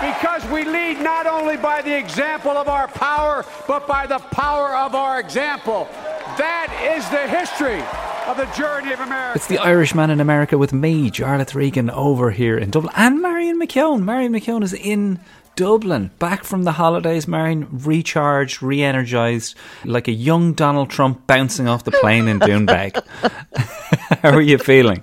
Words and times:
because 0.00 0.44
we 0.50 0.64
lead 0.64 1.00
not 1.00 1.26
only 1.26 1.56
by 1.56 1.82
the 1.82 1.96
example 1.96 2.52
of 2.52 2.68
our 2.68 2.88
power, 2.88 3.44
but 3.66 3.86
by 3.86 4.06
the 4.06 4.18
power 4.18 4.74
of 4.76 4.94
our 4.94 5.20
example. 5.20 5.88
That 6.38 6.68
is 6.96 7.08
the 7.10 7.28
history 7.28 7.80
of 8.26 8.36
the 8.36 8.46
journey 8.56 8.92
of 8.92 9.00
America. 9.00 9.36
It's 9.36 9.46
the 9.46 9.58
Irishman 9.58 10.10
in 10.10 10.20
America 10.20 10.58
with 10.58 10.72
me, 10.72 11.10
Jarlath 11.10 11.54
Regan, 11.54 11.90
over 11.90 12.30
here 12.30 12.56
in 12.58 12.70
Dublin, 12.70 12.92
and 12.96 13.20
Marion 13.20 13.60
McKeown. 13.60 14.02
Marion 14.02 14.32
McKeown 14.32 14.62
is 14.62 14.72
in 14.72 15.20
Dublin, 15.56 16.10
back 16.18 16.42
from 16.42 16.64
the 16.64 16.72
holidays, 16.72 17.28
Marion, 17.28 17.68
recharged, 17.70 18.62
re 18.62 18.82
energized, 18.82 19.56
like 19.84 20.08
a 20.08 20.12
young 20.12 20.52
Donald 20.54 20.90
Trump 20.90 21.26
bouncing 21.26 21.68
off 21.68 21.84
the 21.84 21.92
plane 21.92 22.26
in 22.26 22.40
Doonbeg. 22.40 23.00
How 24.22 24.30
are 24.30 24.40
you 24.40 24.58
feeling? 24.58 25.02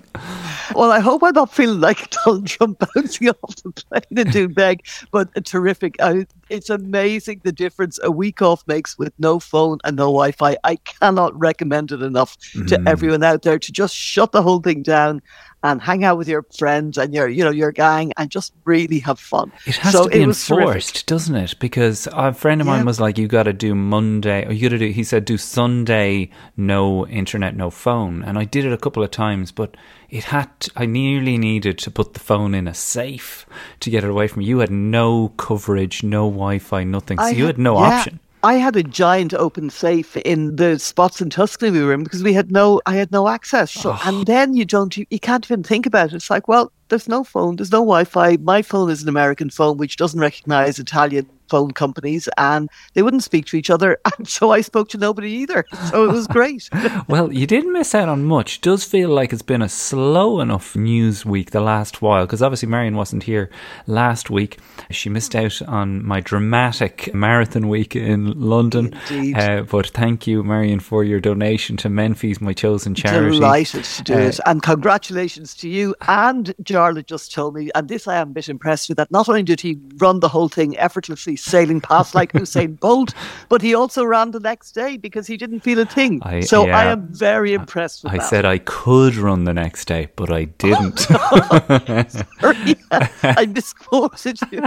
Well, 0.75 0.91
I 0.91 0.99
hope 0.99 1.23
I'm 1.23 1.33
not 1.33 1.51
feeling 1.51 1.79
like 1.79 2.09
Donald 2.25 2.47
Trump 2.47 2.83
bouncing 2.95 3.29
off 3.29 3.55
the 3.63 3.71
plane 3.71 4.01
in 4.11 4.27
Doonbeg, 4.27 4.79
but 5.11 5.29
a 5.35 5.41
terrific. 5.41 5.95
I, 6.01 6.25
it's 6.51 6.69
amazing 6.69 7.41
the 7.43 7.51
difference 7.51 7.97
a 8.03 8.11
week 8.11 8.41
off 8.41 8.67
makes 8.67 8.97
with 8.97 9.13
no 9.17 9.39
phone 9.39 9.79
and 9.83 9.95
no 9.95 10.05
Wi 10.05 10.31
Fi. 10.31 10.57
I 10.63 10.75
cannot 10.75 11.37
recommend 11.39 11.91
it 11.91 12.01
enough 12.01 12.37
mm. 12.53 12.67
to 12.67 12.83
everyone 12.85 13.23
out 13.23 13.43
there 13.43 13.57
to 13.57 13.71
just 13.71 13.95
shut 13.95 14.33
the 14.33 14.43
whole 14.43 14.59
thing 14.59 14.83
down 14.83 15.21
and 15.63 15.81
hang 15.81 16.03
out 16.03 16.17
with 16.17 16.27
your 16.27 16.43
friends 16.57 16.97
and 16.97 17.13
your 17.13 17.27
you 17.27 17.43
know 17.43 17.51
your 17.51 17.71
gang 17.71 18.11
and 18.17 18.29
just 18.29 18.53
really 18.65 18.99
have 18.99 19.19
fun. 19.19 19.51
It 19.65 19.75
has 19.77 19.93
so 19.93 20.05
to 20.05 20.09
be 20.09 20.21
enforced, 20.21 20.95
terrific. 20.95 21.05
doesn't 21.05 21.35
it? 21.35 21.59
Because 21.59 22.07
a 22.11 22.33
friend 22.33 22.61
of 22.61 22.67
mine 22.67 22.85
was 22.85 22.99
like, 22.99 23.17
"You 23.17 23.27
got 23.27 23.43
to 23.43 23.53
do 23.53 23.75
Monday, 23.75 24.45
or 24.45 24.51
you 24.51 24.69
got 24.69 24.73
to 24.73 24.79
do." 24.79 24.91
He 24.91 25.03
said, 25.03 25.25
"Do 25.25 25.37
Sunday, 25.37 26.31
no 26.57 27.07
internet, 27.07 27.55
no 27.55 27.69
phone," 27.69 28.23
and 28.23 28.37
I 28.37 28.45
did 28.45 28.65
it 28.65 28.73
a 28.73 28.77
couple 28.77 29.03
of 29.03 29.11
times, 29.11 29.51
but 29.51 29.75
it 30.09 30.25
had. 30.25 30.59
To, 30.61 30.71
I 30.75 30.85
nearly 30.85 31.37
needed 31.37 31.77
to 31.79 31.91
put 31.91 32.13
the 32.13 32.19
phone 32.19 32.55
in 32.55 32.67
a 32.67 32.73
safe 32.73 33.45
to 33.81 33.89
get 33.89 34.03
it 34.03 34.09
away 34.09 34.27
from 34.27 34.41
you. 34.41 34.49
You 34.49 34.59
had 34.59 34.71
no 34.71 35.29
coverage, 35.37 36.03
no 36.03 36.27
Wi-Fi, 36.41 36.83
nothing, 36.85 37.19
so 37.19 37.25
I 37.25 37.29
you 37.29 37.45
had, 37.45 37.57
no 37.59 37.79
yeah. 37.79 37.99
option. 37.99 38.19
I 38.43 38.55
had 38.55 38.75
a 38.75 38.81
giant 38.81 39.33
open 39.35 39.69
safe 39.69 40.17
in 40.17 40.55
the 40.55 40.79
spots 40.79 41.21
in 41.21 41.29
Tuscany 41.29 41.69
we 41.69 41.83
were 41.83 41.93
in 41.93 42.03
because 42.03 42.23
we 42.23 42.33
had 42.33 42.51
no, 42.51 42.81
I 42.87 42.95
had 42.95 43.11
no 43.11 43.27
access. 43.27 43.71
So, 43.71 43.91
oh. 43.91 44.01
and 44.03 44.25
then 44.25 44.55
you 44.55 44.65
don't, 44.65 44.97
you, 44.97 45.05
you 45.11 45.19
can't 45.19 45.45
even 45.45 45.61
think 45.61 45.85
about 45.85 46.11
it. 46.11 46.15
It's 46.15 46.31
like, 46.31 46.47
well, 46.47 46.71
there's 46.91 47.09
no 47.09 47.23
phone, 47.23 47.55
there's 47.55 47.71
no 47.71 47.79
Wi-Fi. 47.79 48.37
My 48.37 48.61
phone 48.61 48.91
is 48.91 49.01
an 49.01 49.09
American 49.09 49.49
phone 49.49 49.77
which 49.77 49.97
doesn't 49.97 50.19
recognize 50.19 50.77
Italian 50.77 51.27
phone 51.51 51.71
companies 51.71 52.29
and 52.37 52.69
they 52.93 53.01
wouldn't 53.01 53.23
speak 53.23 53.45
to 53.45 53.57
each 53.57 53.69
other. 53.69 53.99
And 54.17 54.27
so 54.27 54.51
I 54.51 54.61
spoke 54.61 54.89
to 54.89 54.97
nobody 54.97 55.31
either. 55.31 55.65
So 55.89 56.03
it 56.03 56.11
was 56.11 56.27
great. 56.27 56.69
well, 57.07 57.31
you 57.31 57.47
didn't 57.47 57.71
miss 57.71 57.95
out 57.95 58.09
on 58.09 58.25
much. 58.25 58.57
It 58.57 58.61
does 58.61 58.83
feel 58.83 59.09
like 59.09 59.31
it's 59.31 59.41
been 59.41 59.61
a 59.61 59.69
slow 59.69 60.41
enough 60.41 60.75
news 60.75 61.25
week 61.25 61.51
the 61.51 61.61
last 61.61 62.01
while 62.01 62.25
because 62.25 62.41
obviously 62.41 62.67
Marion 62.67 62.95
wasn't 62.97 63.23
here 63.23 63.49
last 63.87 64.29
week. 64.29 64.59
She 64.91 65.09
missed 65.09 65.33
out 65.33 65.61
on 65.63 66.05
my 66.05 66.19
dramatic 66.19 67.13
marathon 67.15 67.69
week 67.69 67.95
in 67.95 68.39
London. 68.39 68.93
Uh, 69.35 69.61
but 69.61 69.87
thank 69.87 70.27
you, 70.27 70.43
Marion, 70.43 70.81
for 70.81 71.03
your 71.03 71.21
donation 71.21 71.77
to 71.77 71.89
Menfee's, 71.89 72.41
my 72.41 72.53
chosen 72.53 72.93
charity. 72.93 73.39
Delighted 73.39 73.85
to 73.85 74.03
do 74.03 74.13
uh, 74.13 74.17
it. 74.17 74.39
And 74.45 74.61
congratulations 74.61 75.55
to 75.55 75.69
you. 75.69 75.95
And 76.07 76.53
Jarlath 76.81 77.05
just 77.05 77.31
told 77.31 77.55
me, 77.55 77.69
and 77.75 77.87
this 77.87 78.07
I 78.07 78.15
am 78.15 78.29
a 78.29 78.33
bit 78.33 78.49
impressed 78.49 78.89
with, 78.89 78.97
that 78.97 79.11
not 79.11 79.29
only 79.29 79.43
did 79.43 79.61
he 79.61 79.79
run 79.97 80.19
the 80.19 80.29
whole 80.29 80.49
thing 80.49 80.77
effortlessly, 80.77 81.35
sailing 81.35 81.79
past 81.79 82.15
like 82.15 82.33
Usain 82.41 82.79
Bolt, 82.79 83.13
but 83.49 83.61
he 83.61 83.75
also 83.75 84.03
ran 84.03 84.31
the 84.31 84.39
next 84.39 84.71
day 84.71 84.97
because 84.97 85.27
he 85.27 85.37
didn't 85.37 85.59
feel 85.59 85.79
a 85.79 85.85
thing. 85.85 86.19
I, 86.23 86.39
so 86.39 86.65
yeah, 86.65 86.77
I 86.77 86.85
am 86.85 87.07
very 87.13 87.53
impressed 87.53 88.05
I 88.05 88.17
that. 88.17 88.21
I 88.21 88.25
said 88.25 88.45
I 88.45 88.57
could 88.57 89.15
run 89.15 89.43
the 89.43 89.53
next 89.53 89.85
day, 89.85 90.09
but 90.15 90.31
I 90.31 90.41
oh, 90.47 90.53
didn't. 90.57 90.99
Sorry, 92.11 92.75
I 92.91 93.45
misquoted 93.45 94.39
you. 94.51 94.61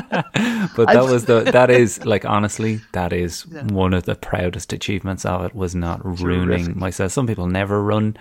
but 0.76 0.86
that 0.86 1.04
was 1.04 1.24
the 1.24 1.40
that 1.52 1.70
is 1.70 2.04
like 2.04 2.24
honestly 2.24 2.80
that 2.92 3.12
is 3.12 3.44
yeah. 3.50 3.64
one 3.64 3.92
of 3.92 4.04
the 4.04 4.14
proudest 4.14 4.72
achievements 4.72 5.24
of 5.24 5.44
it 5.44 5.54
was 5.54 5.74
not 5.74 6.02
Terrific. 6.02 6.24
ruining 6.24 6.78
myself. 6.78 7.12
Some 7.12 7.26
people 7.26 7.46
never 7.46 7.82
run 7.82 8.16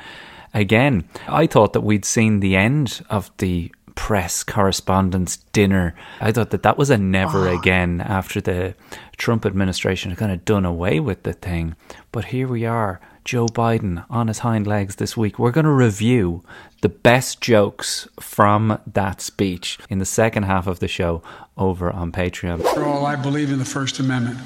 again. 0.53 1.03
I 1.27 1.47
thought 1.47 1.73
that 1.73 1.81
we'd 1.81 2.05
seen 2.05 2.39
the 2.39 2.55
end 2.55 3.03
of 3.09 3.31
the 3.37 3.71
press 3.95 4.43
correspondence 4.43 5.37
dinner. 5.53 5.95
I 6.19 6.31
thought 6.31 6.51
that 6.51 6.63
that 6.63 6.77
was 6.77 6.89
a 6.89 6.97
never 6.97 7.47
oh. 7.47 7.57
again 7.57 8.01
after 8.01 8.41
the 8.41 8.75
Trump 9.17 9.45
administration 9.45 10.11
had 10.11 10.19
kind 10.19 10.31
of 10.31 10.45
done 10.45 10.65
away 10.65 10.99
with 10.99 11.23
the 11.23 11.33
thing. 11.33 11.75
But 12.11 12.25
here 12.25 12.47
we 12.47 12.65
are, 12.65 12.99
Joe 13.25 13.47
Biden 13.47 14.05
on 14.09 14.27
his 14.27 14.39
hind 14.39 14.67
legs 14.67 14.95
this 14.95 15.15
week. 15.15 15.39
We're 15.39 15.51
going 15.51 15.65
to 15.65 15.71
review 15.71 16.43
the 16.81 16.89
best 16.89 17.39
jokes 17.39 18.07
from 18.19 18.79
that 18.85 19.21
speech 19.21 19.79
in 19.89 19.99
the 19.99 20.05
second 20.05 20.43
half 20.43 20.67
of 20.67 20.79
the 20.79 20.87
show 20.87 21.23
over 21.57 21.89
on 21.91 22.11
Patreon. 22.11 22.61
For 22.73 22.83
all, 22.83 23.05
I 23.05 23.15
believe 23.15 23.51
in 23.51 23.59
the 23.59 23.65
First 23.65 23.99
Amendment. 23.99 24.39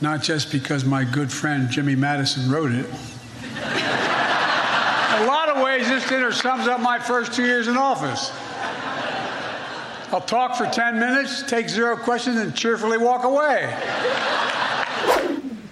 Not 0.00 0.22
just 0.22 0.52
because 0.52 0.84
my 0.84 1.04
good 1.04 1.32
friend 1.32 1.70
Jimmy 1.70 1.96
Madison 1.96 2.50
wrote 2.50 2.72
it. 2.72 2.86
This 5.88 6.08
dinner 6.08 6.32
sums 6.32 6.66
up 6.66 6.80
my 6.80 6.98
first 6.98 7.32
two 7.32 7.44
years 7.44 7.68
in 7.68 7.76
office. 7.76 8.32
I'll 10.12 10.20
talk 10.20 10.56
for 10.56 10.66
10 10.66 10.98
minutes, 10.98 11.42
take 11.42 11.68
zero 11.68 11.96
questions, 11.96 12.36
and 12.38 12.54
cheerfully 12.54 12.98
walk 12.98 13.24
away. 13.24 13.74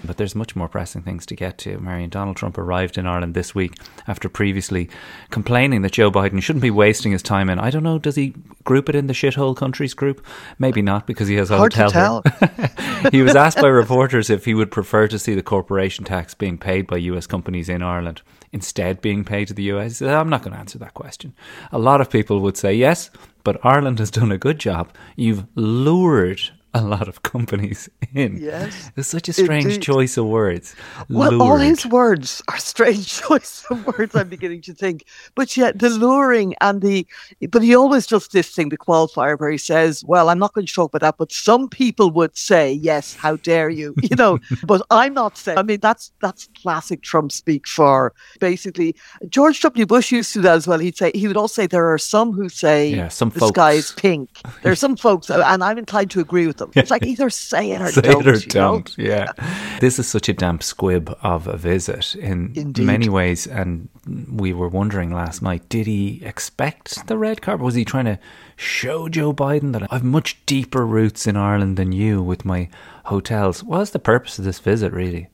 But 0.05 0.17
there's 0.17 0.35
much 0.35 0.57
more 0.57 0.69
pressing 0.69 1.03
things 1.03 1.27
to 1.27 1.37
get 1.37 1.59
to. 1.59 1.79
Marion 1.79 2.11
Donald 2.11 2.37
Trump 2.37 2.59
arrived 2.59 2.99
in 2.99 3.07
Ireland 3.07 3.35
this 3.35 3.55
week 3.55 3.77
after 4.07 4.29
previously 4.29 4.89
complaining 5.31 5.83
that 5.83 5.93
Joe 5.93 6.11
Biden 6.11 6.43
shouldn't 6.43 6.63
be 6.63 6.71
wasting 6.71 7.13
his 7.13 7.23
time 7.23 7.49
in. 7.49 7.59
I 7.59 7.71
don't 7.71 7.83
know, 7.83 7.99
does 7.99 8.17
he 8.17 8.35
group 8.65 8.89
it 8.89 8.95
in 8.95 9.07
the 9.07 9.13
shithole 9.13 9.57
countries 9.57 9.95
group? 9.95 10.25
Maybe 10.59 10.83
not 10.83 11.07
because 11.07 11.29
he 11.29 11.37
has 11.37 11.51
a 11.51 11.57
Hard 11.57 11.73
hotel. 11.73 12.23
To 12.23 12.31
tell. 12.31 13.11
he 13.13 13.23
was 13.23 13.37
asked 13.37 13.59
by 13.59 13.69
reporters 13.69 14.31
if 14.31 14.45
he 14.45 14.55
would 14.55 14.71
prefer 14.71 15.09
to 15.09 15.19
see 15.19 15.35
the 15.35 15.43
corporation 15.43 16.05
tax 16.05 16.35
being 16.35 16.59
paid 16.59 16.87
by 16.87 16.97
US 16.97 17.27
companies 17.27 17.69
in 17.69 17.83
Ireland 17.83 18.23
instead 18.53 19.01
being 19.01 19.25
paid 19.25 19.49
to 19.49 19.55
the 19.55 19.65
US? 19.75 19.97
Said, 19.97 20.15
I'm 20.15 20.29
not 20.29 20.43
going 20.43 20.53
to 20.53 20.59
answer 20.59 20.79
that 20.79 20.95
question. 20.95 21.35
A 21.71 21.79
lot 21.79 22.01
of 22.01 22.11
people 22.11 22.41
would 22.41 22.57
say 22.57 22.75
yes, 22.75 23.11
but 23.45 23.65
Ireland 23.65 23.99
has 23.99 24.11
done 24.11 24.31
a 24.31 24.39
good 24.39 24.59
job. 24.59 24.93
You've 25.17 25.47
lured 25.55 26.51
a 26.75 26.83
lot 26.83 27.07
of 27.07 27.23
companies 27.23 27.89
in. 28.15 28.39
Yes. 28.39 28.91
It's 28.97 29.09
such 29.09 29.29
a 29.29 29.33
strange 29.35 29.65
Indeed. 29.65 29.83
choice 29.83 30.17
of 30.17 30.25
words. 30.27 30.75
Well, 31.11 31.31
Lured. 31.33 31.43
all 31.43 31.57
his 31.59 31.85
words 31.85 32.43
are 32.49 32.59
strange 32.59 33.21
choice 33.21 33.65
of 33.71 33.87
words, 33.87 34.15
I'm 34.15 34.31
beginning 34.31 34.63
to 34.63 34.75
think. 34.75 35.05
But 35.35 35.55
yet 35.55 35.79
the 35.79 35.91
luring 35.91 36.55
and 36.63 36.81
the, 36.81 37.07
but 37.51 37.63
he 37.63 37.75
always 37.75 38.07
does 38.07 38.29
this 38.29 38.55
thing, 38.55 38.71
the 38.71 38.79
qualifier, 38.79 39.39
where 39.39 39.51
he 39.51 39.59
says, 39.59 40.03
well, 40.07 40.31
I'm 40.31 40.39
not 40.39 40.55
going 40.55 40.67
to 40.67 40.73
talk 40.73 40.95
about 40.95 41.03
that, 41.03 41.19
but 41.19 41.31
some 41.31 41.69
people 41.69 42.11
would 42.13 42.37
say, 42.37 42.73
yes, 42.73 43.15
how 43.15 43.37
dare 43.37 43.69
you, 43.69 43.95
you 44.03 44.17
know, 44.17 44.39
but 44.65 44.81
I'm 44.91 45.13
not 45.13 45.37
saying, 45.37 45.59
I 45.59 45.63
mean, 45.63 45.81
that's, 45.81 46.13
that's 46.23 46.49
classic 46.63 47.03
Trump 47.03 47.33
speak 47.33 47.69
for 47.69 48.15
basically, 48.41 48.97
George 49.29 49.61
W. 49.61 49.85
Bush 49.85 50.11
used 50.11 50.33
to 50.33 50.39
do 50.39 50.43
that 50.45 50.57
as 50.57 50.67
well. 50.67 50.79
He'd 50.79 50.97
say, 50.97 51.13
he 51.15 51.29
would 51.29 51.37
also 51.37 51.63
say, 51.63 51.67
there 51.67 51.93
are 51.93 51.99
some 51.99 52.33
who 52.33 52.49
say 52.49 52.89
yeah, 52.89 53.09
some 53.09 53.29
the 53.29 53.41
folks. 53.41 53.51
sky 53.51 53.73
is 53.73 53.93
pink. 53.93 54.31
There 54.63 54.73
are 54.73 54.77
some 54.77 54.97
folks, 54.97 55.29
and 55.29 55.63
I'm 55.63 55.77
inclined 55.77 56.11
to 56.13 56.21
agree 56.21 56.47
with 56.47 56.62
them. 56.63 56.83
It's 56.83 56.91
like 56.91 57.05
either 57.05 57.31
say 57.31 57.73
it 57.73 57.81
or 57.81 57.93
say 57.93 58.03
don't. 58.03 58.27
It 58.27 58.47
or 58.47 58.49
don't. 58.49 58.99
Yeah. 59.03 59.33
This 59.81 59.99
is 59.99 60.07
such 60.07 60.29
a 60.29 60.33
damp 60.33 60.63
squib 60.63 61.17
of 61.23 61.47
a 61.47 61.57
visit 61.57 62.15
in 62.15 62.53
Indeed. 62.55 62.87
many 62.87 63.09
ways. 63.09 63.47
And 63.47 63.89
we 64.31 64.53
were 64.53 64.69
wondering 64.69 65.13
last 65.13 65.43
night 65.43 65.69
did 65.69 65.87
he 65.87 66.21
expect 66.25 67.07
the 67.07 67.19
red 67.19 67.43
carpet? 67.43 67.65
Was 67.65 67.75
he 67.75 67.85
trying 67.85 68.05
to 68.05 68.19
show 68.57 69.09
Joe 69.09 69.33
Biden 69.33 69.73
that 69.73 69.93
I've 69.93 70.05
much 70.05 70.45
deeper 70.47 70.87
roots 70.87 71.27
in 71.27 71.37
Ireland 71.37 71.77
than 71.77 71.93
you 71.93 72.23
with 72.23 72.45
my 72.45 72.69
hotels? 73.05 73.63
What's 73.65 73.91
the 73.91 73.99
purpose 73.99 74.39
of 74.39 74.45
this 74.45 74.59
visit, 74.59 74.93
really? 74.93 75.29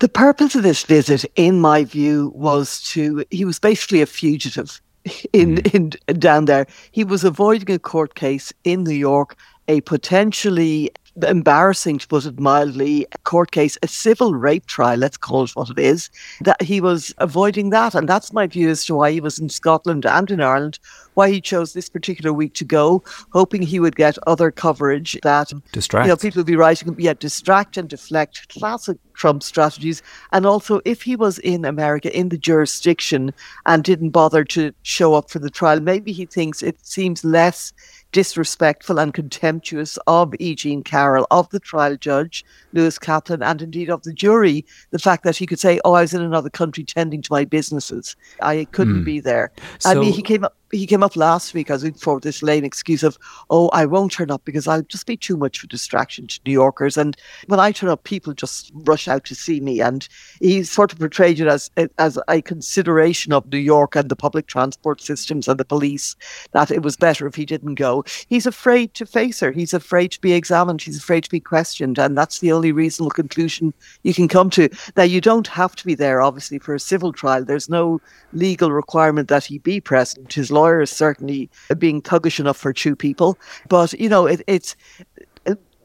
The 0.00 0.08
purpose 0.08 0.54
of 0.54 0.62
this 0.62 0.84
visit, 0.84 1.24
in 1.36 1.60
my 1.60 1.84
view, 1.84 2.32
was 2.34 2.82
to, 2.90 3.24
he 3.30 3.44
was 3.44 3.58
basically 3.58 4.02
a 4.02 4.06
fugitive 4.06 4.80
in, 5.32 5.56
mm. 5.56 5.74
in 6.08 6.18
down 6.18 6.44
there. 6.44 6.66
He 6.90 7.04
was 7.04 7.24
avoiding 7.24 7.70
a 7.74 7.78
court 7.78 8.14
case 8.14 8.52
in 8.64 8.84
New 8.84 8.94
York, 8.94 9.36
a 9.68 9.80
potentially 9.82 10.90
embarrassing, 11.26 11.98
to 11.98 12.06
put 12.06 12.24
it 12.24 12.38
mildly, 12.38 13.06
court 13.24 13.50
case, 13.50 13.76
a 13.82 13.88
civil 13.88 14.34
rape 14.34 14.66
trial, 14.66 14.98
let's 14.98 15.16
call 15.16 15.44
it 15.44 15.50
what 15.56 15.70
it 15.70 15.78
is, 15.78 16.10
that 16.42 16.60
he 16.62 16.80
was 16.80 17.14
avoiding 17.18 17.70
that. 17.70 17.94
And 17.94 18.08
that's 18.08 18.32
my 18.32 18.46
view 18.46 18.68
as 18.68 18.84
to 18.86 18.94
why 18.94 19.10
he 19.12 19.20
was 19.20 19.38
in 19.38 19.48
Scotland 19.48 20.04
and 20.04 20.30
in 20.30 20.40
Ireland, 20.40 20.78
why 21.14 21.30
he 21.30 21.40
chose 21.40 21.72
this 21.72 21.88
particular 21.88 22.32
week 22.32 22.54
to 22.54 22.64
go, 22.64 23.02
hoping 23.32 23.62
he 23.62 23.80
would 23.80 23.96
get 23.96 24.16
other 24.26 24.50
coverage 24.50 25.18
that 25.22 25.52
distract. 25.72 26.06
You 26.06 26.12
know, 26.12 26.16
people 26.16 26.40
would 26.40 26.46
be 26.46 26.56
writing, 26.56 26.94
yeah, 26.98 27.14
distract 27.14 27.76
and 27.76 27.88
deflect, 27.88 28.48
classic 28.50 28.98
Trump 29.14 29.42
strategies. 29.42 30.02
And 30.30 30.46
also, 30.46 30.80
if 30.84 31.02
he 31.02 31.16
was 31.16 31.40
in 31.40 31.64
America, 31.64 32.16
in 32.16 32.28
the 32.28 32.38
jurisdiction, 32.38 33.34
and 33.66 33.82
didn't 33.82 34.10
bother 34.10 34.44
to 34.44 34.72
show 34.82 35.14
up 35.14 35.30
for 35.30 35.40
the 35.40 35.50
trial, 35.50 35.80
maybe 35.80 36.12
he 36.12 36.26
thinks 36.26 36.62
it 36.62 36.78
seems 36.86 37.24
less 37.24 37.72
disrespectful 38.12 38.98
and 38.98 39.12
contemptuous 39.12 39.98
of 40.06 40.34
E. 40.38 40.54
Jean 40.54 40.82
Carroll, 40.82 41.26
of 41.30 41.48
the 41.50 41.60
trial 41.60 41.96
judge, 41.96 42.44
Lewis 42.72 42.98
Kaplan, 42.98 43.42
and 43.42 43.62
indeed 43.62 43.90
of 43.90 44.02
the 44.02 44.12
jury, 44.12 44.64
the 44.90 44.98
fact 44.98 45.24
that 45.24 45.36
he 45.36 45.46
could 45.46 45.58
say, 45.58 45.80
Oh, 45.84 45.92
I 45.92 46.02
was 46.02 46.14
in 46.14 46.22
another 46.22 46.50
country 46.50 46.84
tending 46.84 47.22
to 47.22 47.32
my 47.32 47.44
businesses. 47.44 48.16
I 48.40 48.66
couldn't 48.72 49.02
mm. 49.02 49.04
be 49.04 49.20
there. 49.20 49.52
So, 49.78 49.90
I 49.90 49.94
mean, 49.94 50.12
he 50.12 50.22
came 50.22 50.44
up 50.44 50.56
he 50.70 50.86
came 50.86 51.02
up 51.02 51.16
last 51.16 51.54
week 51.54 51.70
as 51.70 51.88
for 51.98 52.20
this 52.20 52.42
lame 52.42 52.64
excuse 52.64 53.02
of, 53.02 53.18
oh, 53.50 53.68
I 53.68 53.86
won't 53.86 54.12
turn 54.12 54.30
up 54.30 54.44
because 54.44 54.66
I'll 54.66 54.82
just 54.82 55.06
be 55.06 55.16
too 55.16 55.36
much 55.36 55.58
of 55.58 55.64
a 55.64 55.68
distraction 55.68 56.26
to 56.26 56.40
New 56.44 56.52
Yorkers. 56.52 56.96
And 56.96 57.16
when 57.46 57.60
I 57.60 57.72
turn 57.72 57.88
up, 57.88 58.04
people 58.04 58.32
just 58.34 58.70
rush 58.74 59.08
out 59.08 59.24
to 59.24 59.34
see 59.34 59.60
me. 59.60 59.80
And 59.80 60.06
he 60.40 60.62
sort 60.62 60.92
of 60.92 60.98
portrayed 60.98 61.40
it 61.40 61.48
as 61.48 61.70
eh, 61.76 61.88
as 61.98 62.18
a 62.28 62.42
consideration 62.42 63.32
of 63.32 63.50
New 63.50 63.58
York 63.58 63.96
and 63.96 64.08
the 64.08 64.16
public 64.16 64.46
transport 64.46 65.00
systems 65.00 65.48
and 65.48 65.58
the 65.58 65.64
police 65.64 66.16
that 66.52 66.70
it 66.70 66.82
was 66.82 66.96
better 66.96 67.26
if 67.26 67.34
he 67.34 67.46
didn't 67.46 67.76
go. 67.76 68.04
He's 68.28 68.46
afraid 68.46 68.94
to 68.94 69.06
face 69.06 69.40
her. 69.40 69.52
He's 69.52 69.74
afraid 69.74 70.12
to 70.12 70.20
be 70.20 70.32
examined. 70.32 70.82
He's 70.82 70.98
afraid 70.98 71.24
to 71.24 71.30
be 71.30 71.40
questioned. 71.40 71.98
And 71.98 72.16
that's 72.16 72.40
the 72.40 72.52
only 72.52 72.72
reasonable 72.72 73.10
conclusion 73.10 73.72
you 74.02 74.14
can 74.14 74.28
come 74.28 74.50
to. 74.50 74.68
Now, 74.96 75.04
you 75.04 75.20
don't 75.20 75.46
have 75.48 75.74
to 75.76 75.86
be 75.86 75.94
there, 75.94 76.20
obviously, 76.20 76.58
for 76.58 76.74
a 76.74 76.80
civil 76.80 77.12
trial. 77.12 77.44
There's 77.44 77.68
no 77.68 78.00
legal 78.32 78.72
requirement 78.72 79.28
that 79.28 79.44
he 79.44 79.58
be 79.58 79.80
present. 79.80 80.32
His 80.32 80.50
lawyer 80.58 80.80
is 80.82 80.90
certainly 80.90 81.48
being 81.78 82.02
thuggish 82.02 82.40
enough 82.40 82.56
for 82.56 82.72
two 82.72 82.96
people. 82.96 83.38
But, 83.68 83.92
you 83.92 84.08
know, 84.08 84.26
it, 84.26 84.42
it's 84.46 84.76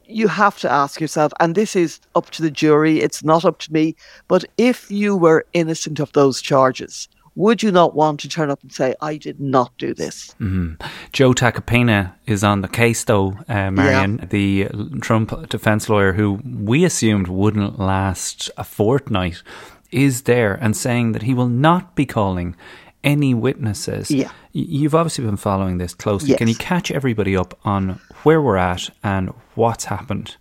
you 0.06 0.28
have 0.28 0.58
to 0.58 0.70
ask 0.70 1.00
yourself, 1.00 1.32
and 1.40 1.54
this 1.54 1.76
is 1.76 2.00
up 2.14 2.30
to 2.30 2.42
the 2.42 2.50
jury, 2.50 3.00
it's 3.00 3.24
not 3.24 3.44
up 3.44 3.58
to 3.60 3.72
me, 3.72 3.96
but 4.28 4.44
if 4.58 4.90
you 4.90 5.16
were 5.16 5.46
innocent 5.52 5.98
of 6.00 6.12
those 6.12 6.42
charges, 6.42 7.08
would 7.36 7.62
you 7.62 7.72
not 7.72 7.94
want 7.94 8.20
to 8.20 8.28
turn 8.28 8.50
up 8.50 8.62
and 8.62 8.72
say, 8.72 8.94
I 9.00 9.16
did 9.16 9.40
not 9.40 9.72
do 9.78 9.92
this? 9.92 10.34
Mm-hmm. 10.40 10.86
Joe 11.12 11.32
Tacopina 11.32 12.12
is 12.26 12.44
on 12.44 12.60
the 12.60 12.68
case, 12.68 13.04
though, 13.04 13.36
uh, 13.48 13.70
Marion, 13.70 14.18
yeah. 14.18 14.26
the 14.26 14.68
Trump 15.00 15.48
defense 15.48 15.88
lawyer 15.88 16.12
who 16.12 16.40
we 16.44 16.84
assumed 16.84 17.26
wouldn't 17.26 17.78
last 17.78 18.50
a 18.56 18.62
fortnight, 18.64 19.42
is 19.90 20.22
there 20.22 20.54
and 20.54 20.76
saying 20.76 21.12
that 21.12 21.22
he 21.22 21.34
will 21.34 21.48
not 21.48 21.94
be 21.96 22.06
calling 22.06 22.56
any 23.04 23.34
witnesses. 23.34 24.10
Yeah. 24.10 24.30
You've 24.52 24.94
obviously 24.94 25.24
been 25.24 25.36
following 25.36 25.78
this 25.78 25.94
closely. 25.94 26.30
Yes. 26.30 26.38
Can 26.38 26.48
you 26.48 26.56
catch 26.56 26.90
everybody 26.90 27.36
up 27.36 27.58
on 27.64 28.00
where 28.24 28.40
we're 28.42 28.56
at 28.56 28.90
and 29.02 29.32
what's 29.54 29.84
happened? 29.84 30.36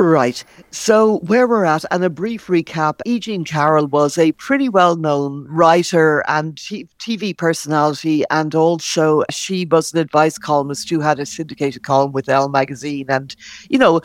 Right. 0.00 0.44
So, 0.70 1.18
where 1.20 1.48
we're 1.48 1.64
at, 1.64 1.84
and 1.90 2.04
a 2.04 2.10
brief 2.10 2.46
recap 2.46 3.00
E. 3.04 3.18
Jean 3.18 3.44
Carroll 3.44 3.88
was 3.88 4.16
a 4.16 4.30
pretty 4.32 4.68
well 4.68 4.94
known 4.94 5.44
writer 5.48 6.22
and 6.28 6.56
t- 6.56 6.88
TV 7.00 7.36
personality, 7.36 8.22
and 8.30 8.54
also 8.54 9.24
she 9.28 9.64
was 9.64 9.92
an 9.92 9.98
advice 9.98 10.38
columnist 10.38 10.88
who 10.88 11.00
had 11.00 11.18
a 11.18 11.26
syndicated 11.26 11.82
column 11.82 12.12
with 12.12 12.28
Elle 12.28 12.48
magazine. 12.48 13.06
And, 13.08 13.34
you 13.70 13.78
know, 13.78 14.00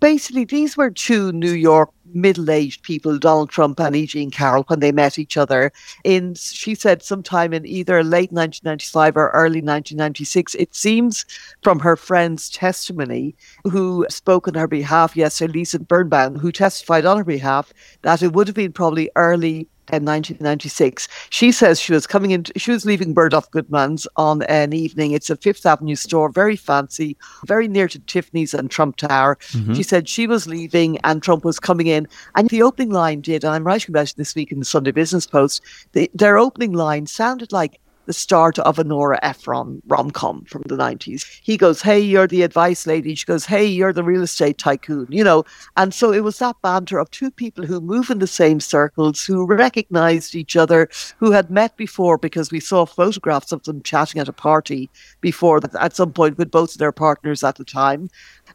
basically, 0.00 0.44
these 0.44 0.76
were 0.76 0.90
two 0.90 1.30
New 1.30 1.52
York 1.52 1.90
middle-aged 2.14 2.82
people, 2.82 3.18
Donald 3.18 3.50
Trump 3.50 3.80
and 3.80 3.94
E. 3.96 4.06
Jean 4.06 4.30
Carroll, 4.30 4.64
when 4.64 4.80
they 4.80 4.92
met 4.92 5.18
each 5.18 5.36
other 5.36 5.72
in, 6.04 6.34
she 6.34 6.74
said, 6.74 7.02
sometime 7.02 7.52
in 7.52 7.66
either 7.66 8.02
late 8.02 8.32
1995 8.32 9.16
or 9.16 9.30
early 9.30 9.60
1996. 9.60 10.54
It 10.54 10.74
seems 10.74 11.24
from 11.62 11.78
her 11.80 11.96
friend's 11.96 12.48
testimony, 12.48 13.34
who 13.64 14.06
spoke 14.08 14.48
on 14.48 14.54
her 14.54 14.68
behalf 14.68 15.16
yesterday, 15.16 15.52
Lisa 15.52 15.78
Birnbaum, 15.78 16.36
who 16.38 16.52
testified 16.52 17.04
on 17.04 17.18
her 17.18 17.24
behalf, 17.24 17.72
that 18.02 18.22
it 18.22 18.32
would 18.32 18.48
have 18.48 18.56
been 18.56 18.72
probably 18.72 19.10
early 19.16 19.68
in 19.90 20.04
1996. 20.04 21.08
She 21.30 21.52
says 21.52 21.80
she 21.80 21.92
was 21.92 22.06
coming 22.06 22.30
in, 22.32 22.44
she 22.56 22.70
was 22.70 22.84
leaving 22.84 23.14
Bergdorf 23.14 23.50
Goodman's 23.50 24.06
on 24.16 24.42
an 24.42 24.72
evening. 24.72 25.12
It's 25.12 25.30
a 25.30 25.36
Fifth 25.36 25.66
Avenue 25.66 25.94
store, 25.94 26.30
very 26.30 26.56
fancy, 26.56 27.16
very 27.46 27.68
near 27.68 27.88
to 27.88 27.98
Tiffany's 28.00 28.54
and 28.54 28.70
Trump 28.70 28.96
Tower. 28.96 29.36
Mm-hmm. 29.52 29.74
She 29.74 29.82
said 29.82 30.08
she 30.08 30.26
was 30.26 30.46
leaving 30.46 30.98
and 30.98 31.22
Trump 31.22 31.44
was 31.44 31.58
coming 31.58 31.86
in. 31.86 32.06
And 32.34 32.48
the 32.48 32.62
opening 32.62 32.90
line 32.90 33.20
did, 33.20 33.44
and 33.44 33.54
I'm 33.54 33.64
writing 33.64 33.90
about 33.90 34.10
it 34.10 34.16
this 34.16 34.34
week 34.34 34.52
in 34.52 34.58
the 34.58 34.64
Sunday 34.64 34.90
Business 34.90 35.26
Post, 35.26 35.62
the, 35.92 36.10
their 36.14 36.38
opening 36.38 36.72
line 36.72 37.06
sounded 37.06 37.52
like 37.52 37.80
the 38.08 38.14
start 38.14 38.58
of 38.60 38.78
a 38.78 38.84
Nora 38.84 39.18
Ephron 39.22 39.82
rom 39.86 40.10
com 40.10 40.42
from 40.46 40.62
the 40.62 40.76
90s. 40.78 41.26
He 41.42 41.58
goes, 41.58 41.82
Hey, 41.82 42.00
you're 42.00 42.26
the 42.26 42.42
advice 42.42 42.86
lady. 42.86 43.14
She 43.14 43.26
goes, 43.26 43.44
Hey, 43.44 43.66
you're 43.66 43.92
the 43.92 44.02
real 44.02 44.22
estate 44.22 44.56
tycoon, 44.56 45.06
you 45.10 45.22
know. 45.22 45.44
And 45.76 45.92
so 45.92 46.10
it 46.10 46.24
was 46.24 46.38
that 46.38 46.56
banter 46.62 46.98
of 46.98 47.10
two 47.10 47.30
people 47.30 47.66
who 47.66 47.82
move 47.82 48.08
in 48.08 48.18
the 48.18 48.26
same 48.26 48.60
circles, 48.60 49.22
who 49.22 49.44
recognized 49.44 50.34
each 50.34 50.56
other, 50.56 50.88
who 51.18 51.32
had 51.32 51.50
met 51.50 51.76
before 51.76 52.16
because 52.16 52.50
we 52.50 52.60
saw 52.60 52.86
photographs 52.86 53.52
of 53.52 53.62
them 53.64 53.82
chatting 53.82 54.22
at 54.22 54.28
a 54.28 54.32
party 54.32 54.88
before 55.20 55.60
at 55.78 55.94
some 55.94 56.14
point 56.14 56.38
with 56.38 56.50
both 56.50 56.72
of 56.72 56.78
their 56.78 56.92
partners 56.92 57.44
at 57.44 57.56
the 57.56 57.64
time. 57.64 58.08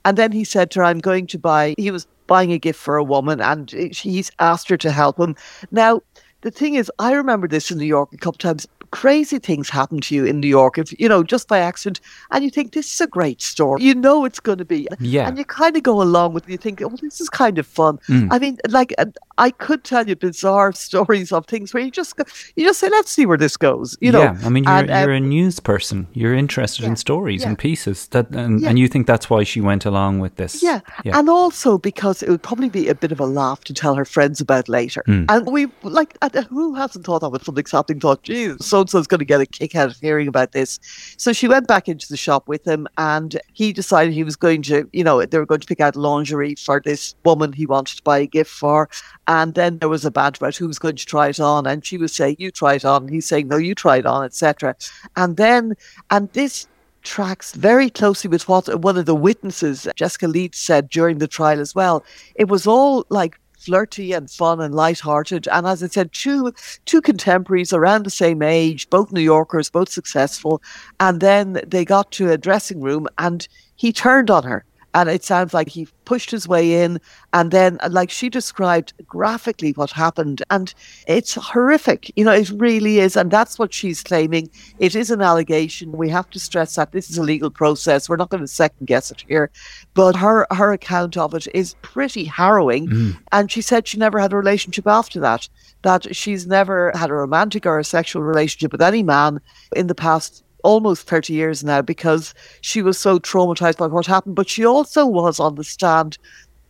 And 0.03 0.17
then 0.17 0.31
he 0.31 0.44
said 0.44 0.71
to 0.71 0.79
her, 0.79 0.85
I'm 0.85 0.97
going 0.97 1.27
to 1.27 1.38
buy, 1.38 1.75
he 1.77 1.91
was 1.91 2.07
buying 2.25 2.51
a 2.51 2.57
gift 2.57 2.79
for 2.79 2.97
a 2.97 3.03
woman 3.03 3.39
and 3.39 3.71
eh, 3.75 3.89
he's 3.94 4.31
asked 4.39 4.67
her 4.69 4.77
to 4.77 4.91
help 4.91 5.19
him. 5.19 5.35
Now, 5.69 6.01
the 6.44 6.51
thing 6.51 6.75
is, 6.75 6.91
I 6.99 7.13
remember 7.13 7.47
this 7.47 7.71
in 7.71 7.77
New 7.77 7.85
York 7.85 8.11
a 8.11 8.17
couple 8.17 8.38
times 8.38 8.67
crazy 8.94 9.40
things 9.40 9.69
happen 9.69 10.00
to 10.00 10.13
you 10.13 10.24
in 10.24 10.40
New 10.40 10.48
York, 10.48 10.78
if 10.78 10.94
you 11.00 11.10
know, 11.10 11.24
just 11.24 11.48
by 11.48 11.57
accident, 11.57 12.00
and 12.30 12.44
you 12.44 12.51
think 12.51 12.74
this 12.74 12.94
is 12.94 13.01
a 13.01 13.07
great 13.07 13.42
story. 13.42 13.81
You 13.81 13.95
know 13.95 14.24
it's 14.24 14.40
going 14.40 14.60
to 14.60 14.66
be, 14.66 14.88
yeah, 15.00 15.28
and 15.28 15.36
you 15.36 15.45
kind 15.45 15.75
of 15.75 15.81
go 15.81 16.00
along 16.00 16.34
with. 16.34 16.48
it. 16.48 16.51
You 16.51 16.57
think, 16.57 16.80
oh, 16.84 16.90
this 17.01 17.19
is 17.19 17.28
kind 17.28 17.57
of 17.57 17.66
fun. 17.66 17.98
Mm. 18.07 18.28
I 18.30 18.38
mean, 18.38 18.60
like 18.69 18.94
I 19.40 19.50
could 19.50 19.84
tell 19.84 20.07
you 20.07 20.16
bizarre 20.16 20.72
stories 20.88 21.31
of 21.31 21.48
things 21.48 21.74
where 21.74 21.81
you 21.81 21.90
just 21.90 22.16
go, 22.16 22.24
you 22.56 22.66
just 22.66 22.80
say, 22.80 22.90
let's 22.90 23.09
see 23.09 23.26
where 23.26 23.38
this 23.38 23.57
goes. 23.57 23.97
You 24.00 24.12
know, 24.12 24.21
yeah. 24.21 24.38
I 24.44 24.50
mean, 24.50 24.64
you're, 24.64 24.73
and, 24.73 24.90
you're 24.90 25.16
um, 25.16 25.23
a 25.23 25.28
news 25.28 25.59
person. 25.59 26.06
You're 26.14 26.35
interested 26.35 26.83
yeah, 26.83 26.90
in 26.90 26.95
stories 26.95 27.42
yeah. 27.42 27.50
and 27.50 27.57
pieces 27.57 28.07
that, 28.09 28.30
and, 28.30 28.64
and 28.64 28.78
you 28.78 28.88
think 28.88 29.07
that's 29.07 29.28
why 29.28 29.44
she 29.44 29.59
went 29.59 29.85
along 29.85 30.19
with 30.19 30.35
this. 30.35 30.62
Yeah. 30.62 30.81
and 31.04 31.30
also 31.30 31.80
because 31.80 32.21
it 32.21 32.30
would 32.30 32.44
probably 32.44 32.69
be 32.69 32.90
a 32.90 32.95
bit 32.95 33.12
of 33.12 33.19
a 33.19 33.26
laugh 33.26 33.64
to 33.64 33.73
tell 33.73 33.95
her 33.95 34.06
friends 34.06 34.40
about 34.40 34.69
later. 34.69 35.04
Mm. 35.07 35.26
And 35.30 35.47
we 35.47 35.68
like, 35.81 36.16
who 36.50 36.76
hasn't 36.76 37.06
thought 37.06 37.21
that 37.21 37.30
when 37.30 37.42
something's 37.42 37.71
happening? 37.71 38.00
Thought, 38.00 38.21
geez, 38.21 38.64
so 38.64 38.82
and 38.83 38.90
so's 38.90 39.07
going 39.07 39.19
to 39.19 39.25
get 39.25 39.42
a 39.42 39.45
kick 39.45 39.75
out 39.75 39.90
of 39.90 39.99
hearing 39.99 40.28
about 40.28 40.52
this. 40.52 40.80
So 41.18 41.33
she 41.33 41.47
went 41.47 41.68
back 41.68 41.87
into 41.90 42.07
the 42.07 42.18
shop 42.18 42.47
with 42.47 42.66
him, 42.68 42.87
and 42.97 43.40
he 43.54 43.73
decided 43.73 44.13
he 44.13 44.23
was 44.23 44.35
going 44.35 44.61
to, 44.63 44.87
you 44.94 45.04
know, 45.04 45.25
they 45.25 45.37
were 45.37 45.45
going 45.45 45.61
to 45.61 45.68
pick 45.68 45.81
out 45.81 45.95
lingerie 45.95 46.56
for 46.56 46.81
this 46.83 47.16
woman 47.25 47.54
he 47.54 47.66
wanted 47.66 47.97
to 47.97 48.04
buy 48.04 48.19
a 48.19 48.28
gift 48.28 48.52
for. 48.52 48.90
And 49.28 49.56
then 49.56 49.80
there 49.80 49.90
was 49.90 50.06
a 50.06 50.11
badge 50.11 50.37
about 50.37 50.56
who 50.56 50.68
was 50.68 50.80
going 50.80 50.95
to 50.95 51.06
try 51.06 51.30
it 51.30 51.40
on, 51.40 51.66
and 51.68 51.85
she 51.85 51.97
was 51.97 52.16
saying, 52.16 52.37
"You 52.40 52.52
try 52.52 52.75
it 52.75 52.85
on," 52.85 53.04
and 53.04 53.13
he's 53.13 53.25
saying, 53.25 53.47
"No, 53.47 53.57
you 53.57 53.75
try 53.75 53.97
it 53.97 54.06
on," 54.06 54.23
etc. 54.25 54.75
And 55.16 55.37
then, 55.37 55.75
and 56.09 56.31
this 56.33 56.68
tracks 57.04 57.54
very 57.54 57.90
closely 57.90 58.30
with 58.30 58.47
what 58.47 58.81
one 58.81 58.97
of 58.97 59.06
the 59.06 59.16
witnesses, 59.16 59.87
Jessica 59.95 60.28
Leeds, 60.28 60.57
said 60.57 60.90
during 60.90 61.18
the 61.19 61.28
trial 61.28 61.59
as 61.59 61.75
well. 61.75 62.04
It 62.35 62.47
was 62.47 62.66
all 62.66 63.06
like 63.09 63.40
flirty 63.65 64.13
and 64.13 64.29
fun 64.29 64.61
and 64.61 64.75
light-hearted. 64.75 65.47
And 65.47 65.65
as 65.65 65.81
I 65.83 65.87
said, 65.87 66.11
two 66.13 66.53
two 66.85 67.01
contemporaries 67.01 67.73
around 67.73 68.03
the 68.03 68.09
same 68.09 68.41
age, 68.41 68.89
both 68.89 69.11
New 69.11 69.21
Yorkers, 69.21 69.69
both 69.69 69.89
successful. 69.89 70.61
And 70.99 71.19
then 71.19 71.61
they 71.65 71.85
got 71.85 72.11
to 72.13 72.31
a 72.31 72.37
dressing 72.37 72.81
room, 72.81 73.07
and 73.17 73.47
he 73.75 73.91
turned 73.91 74.29
on 74.29 74.43
her 74.43 74.65
and 74.94 75.09
it 75.09 75.23
sounds 75.23 75.54
like 75.54 75.69
he 75.69 75.88
pushed 76.06 76.31
his 76.31 76.47
way 76.47 76.83
in. 76.83 77.00
And 77.33 77.52
then 77.52 77.78
uh, 77.81 77.90
like 77.92 78.09
she 78.09 78.30
described 78.30 78.94
graphically 79.07 79.71
what 79.71 79.92
happened. 79.92 80.44
And 80.50 80.73
it's 81.07 81.35
horrific. 81.35 82.12
You 82.16 82.26
know 82.26 82.31
it 82.31 82.50
really 82.50 83.00
is. 83.00 83.16
And 83.16 83.31
that's 83.31 83.57
what 83.57 83.73
she's 83.73 84.04
claiming. 84.04 84.50
It 84.80 84.95
is 84.95 85.12
an 85.12 85.21
allegation. 85.21 85.92
We 85.92 86.09
have 86.09 86.30
to 86.31 86.40
stress 86.40 86.76
that 86.76 86.92
this 86.92 87.09
is 87.09 87.18
a 87.18 87.23
legal 87.23 87.50
process. 87.50 88.07
We're 88.07 88.18
not 88.18 88.30
going 88.30 88.42
to 88.42 88.47
second 88.47 88.85
guess 88.85 89.12
it 89.12 89.23
here. 89.28 89.50
But 89.94 90.16
her 90.16 90.47
her 90.52 90.73
account 90.73 91.18
of 91.18 91.33
it 91.33 91.47
is 91.54 91.76
pretty 91.81 92.26
harrowing. 92.26 92.88
Mm. 92.88 93.18
and 93.31 93.52
she 93.52 93.62
said 93.62 93.88
she 93.88 93.97
never 93.97 94.19
had 94.19 94.33
a 94.33 94.38
relationship 94.38 94.88
after 94.88 95.19
that 95.19 95.47
that 95.83 96.16
she's 96.16 96.47
never 96.47 96.92
had 96.95 97.09
a 97.09 97.14
romantic 97.14 97.66
or 97.66 97.80
a 97.80 97.83
sexual 97.83 98.23
relationship 98.23 98.71
with 98.71 98.81
any 98.81 99.04
man 99.04 99.40
in 99.76 99.88
the 99.88 99.95
past 99.95 100.44
almost 100.63 101.07
30 101.07 101.33
years 101.33 101.63
now 101.63 101.81
because 101.81 102.33
she 102.61 102.81
was 102.81 102.97
so 102.97 103.19
traumatized 103.19 103.77
by 103.77 103.87
what 103.87 104.05
happened. 104.05 104.35
But 104.35 104.49
she 104.49 104.65
also 104.65 105.05
was 105.05 105.39
on 105.39 105.55
the 105.55 105.63
stand 105.63 106.17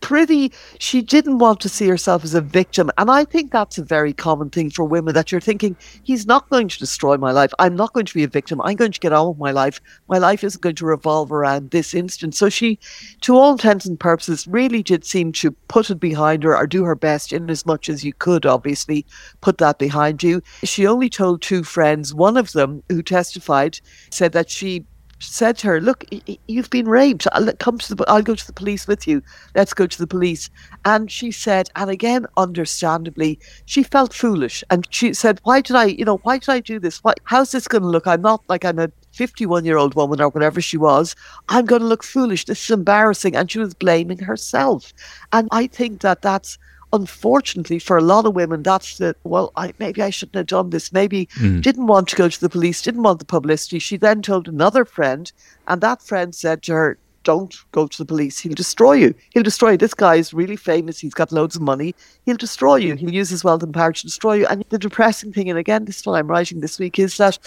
pretty, 0.04 0.52
she 0.78 1.00
didn't 1.00 1.38
want 1.38 1.60
to 1.60 1.68
see 1.68 1.88
herself 1.88 2.24
as 2.24 2.34
a 2.34 2.42
victim. 2.42 2.90
And 2.98 3.10
I 3.10 3.24
think 3.24 3.50
that's 3.50 3.78
a 3.78 3.82
very 3.82 4.12
common 4.12 4.50
thing 4.50 4.68
for 4.68 4.84
women 4.84 5.14
that 5.14 5.32
you're 5.32 5.40
thinking, 5.40 5.74
he's 6.02 6.26
not 6.26 6.50
going 6.50 6.68
to 6.68 6.78
destroy 6.78 7.16
my 7.16 7.32
life. 7.32 7.54
I'm 7.58 7.74
not 7.74 7.94
going 7.94 8.04
to 8.04 8.12
be 8.14 8.22
a 8.22 8.28
victim. 8.28 8.60
I'm 8.60 8.76
going 8.76 8.92
to 8.92 9.00
get 9.00 9.14
on 9.14 9.28
with 9.28 9.38
my 9.38 9.50
life. 9.50 9.80
My 10.06 10.18
life 10.18 10.44
isn't 10.44 10.60
going 10.60 10.74
to 10.74 10.84
revolve 10.84 11.32
around 11.32 11.70
this 11.70 11.94
instance. 11.94 12.36
So 12.38 12.50
she, 12.50 12.78
to 13.22 13.34
all 13.34 13.52
intents 13.52 13.86
and 13.86 13.98
purposes, 13.98 14.46
really 14.46 14.82
did 14.82 15.06
seem 15.06 15.32
to 15.32 15.52
put 15.68 15.88
it 15.88 16.00
behind 16.00 16.42
her 16.42 16.54
or 16.54 16.66
do 16.66 16.84
her 16.84 16.94
best 16.94 17.32
in 17.32 17.48
as 17.48 17.64
much 17.64 17.88
as 17.88 18.04
you 18.04 18.12
could, 18.12 18.44
obviously, 18.44 19.06
put 19.40 19.56
that 19.56 19.78
behind 19.78 20.22
you. 20.22 20.42
She 20.64 20.86
only 20.86 21.08
told 21.08 21.40
two 21.40 21.62
friends. 21.62 22.12
One 22.12 22.36
of 22.36 22.52
them, 22.52 22.82
who 22.90 23.02
testified, 23.02 23.80
said 24.10 24.32
that 24.32 24.50
she 24.50 24.84
said 25.30 25.58
to 25.58 25.66
her, 25.68 25.80
"Look, 25.80 26.04
you've 26.46 26.70
been 26.70 26.88
raped. 26.88 27.26
I'll 27.32 27.52
come 27.54 27.78
to 27.78 27.94
the. 27.94 28.04
I'll 28.08 28.22
go 28.22 28.34
to 28.34 28.46
the 28.46 28.52
police 28.52 28.86
with 28.86 29.06
you. 29.06 29.22
Let's 29.54 29.74
go 29.74 29.86
to 29.86 29.98
the 29.98 30.06
police." 30.06 30.50
And 30.84 31.10
she 31.10 31.30
said, 31.32 31.70
and 31.76 31.90
again, 31.90 32.26
understandably, 32.36 33.38
she 33.66 33.82
felt 33.82 34.12
foolish, 34.12 34.64
and 34.70 34.86
she 34.90 35.14
said, 35.14 35.40
"Why 35.44 35.60
did 35.60 35.76
I? 35.76 35.86
You 35.86 36.04
know, 36.04 36.18
why 36.18 36.38
did 36.38 36.48
I 36.50 36.60
do 36.60 36.78
this? 36.78 36.98
Why, 37.02 37.14
how's 37.24 37.52
this 37.52 37.68
going 37.68 37.82
to 37.82 37.88
look? 37.88 38.06
I'm 38.06 38.22
not 38.22 38.42
like 38.48 38.64
I'm 38.64 38.78
a 38.78 38.90
51 39.12 39.64
year 39.64 39.76
old 39.76 39.94
woman 39.94 40.20
or 40.20 40.28
whatever 40.28 40.60
she 40.60 40.76
was. 40.76 41.14
I'm 41.48 41.66
going 41.66 41.82
to 41.82 41.88
look 41.88 42.04
foolish. 42.04 42.44
This 42.44 42.64
is 42.64 42.70
embarrassing." 42.70 43.36
And 43.36 43.50
she 43.50 43.58
was 43.58 43.74
blaming 43.74 44.18
herself, 44.18 44.92
and 45.32 45.48
I 45.50 45.66
think 45.66 46.00
that 46.02 46.22
that's 46.22 46.58
unfortunately 46.94 47.78
for 47.78 47.96
a 47.96 48.00
lot 48.00 48.24
of 48.24 48.34
women 48.34 48.62
that's 48.62 48.98
the 48.98 49.14
well 49.24 49.52
I, 49.56 49.72
maybe 49.78 50.00
i 50.02 50.10
shouldn't 50.10 50.36
have 50.36 50.46
done 50.46 50.70
this. 50.70 50.92
Maybe 50.92 51.26
mm. 51.38 51.60
didn't 51.60 51.86
want 51.86 52.08
to 52.08 52.16
go 52.16 52.28
to 52.28 52.40
the 52.40 52.48
police 52.48 52.82
didn't 52.82 53.02
want 53.02 53.18
the 53.18 53.24
publicity. 53.24 53.78
She 53.78 53.96
then 53.96 54.22
told 54.22 54.48
another 54.48 54.84
friend 54.84 55.30
and 55.68 55.80
that 55.80 56.02
friend 56.02 56.34
said 56.34 56.62
to 56.62 56.72
her 56.72 56.98
don't 57.24 57.56
go 57.72 57.86
to 57.86 57.98
the 57.98 58.04
police. 58.04 58.38
He'll 58.38 58.52
destroy 58.54 58.92
you. 58.92 59.14
He'll 59.30 59.42
destroy 59.42 59.70
you. 59.72 59.76
This 59.78 59.94
guy 59.94 60.16
is 60.16 60.34
really 60.34 60.56
famous. 60.56 60.98
He's 60.98 61.14
got 61.14 61.32
loads 61.32 61.56
of 61.56 61.62
money. 61.62 61.94
He'll 62.26 62.36
destroy 62.36 62.76
you. 62.76 62.96
He'll 62.96 63.14
use 63.14 63.30
his 63.30 63.42
wealth 63.42 63.62
and 63.62 63.72
power 63.72 63.92
to 63.92 64.02
destroy 64.02 64.34
you. 64.34 64.46
And 64.46 64.62
the 64.68 64.78
depressing 64.78 65.32
thing 65.32 65.48
and 65.50 65.58
again 65.58 65.84
this 65.84 65.98
is 65.98 66.06
what 66.06 66.18
i'm 66.18 66.28
writing 66.28 66.60
this 66.60 66.78
week 66.78 66.98
is 66.98 67.16
that 67.16 67.38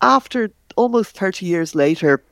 after 0.00 0.50
almost 0.76 1.16
30 1.16 1.46
years 1.46 1.74
later 1.74 2.22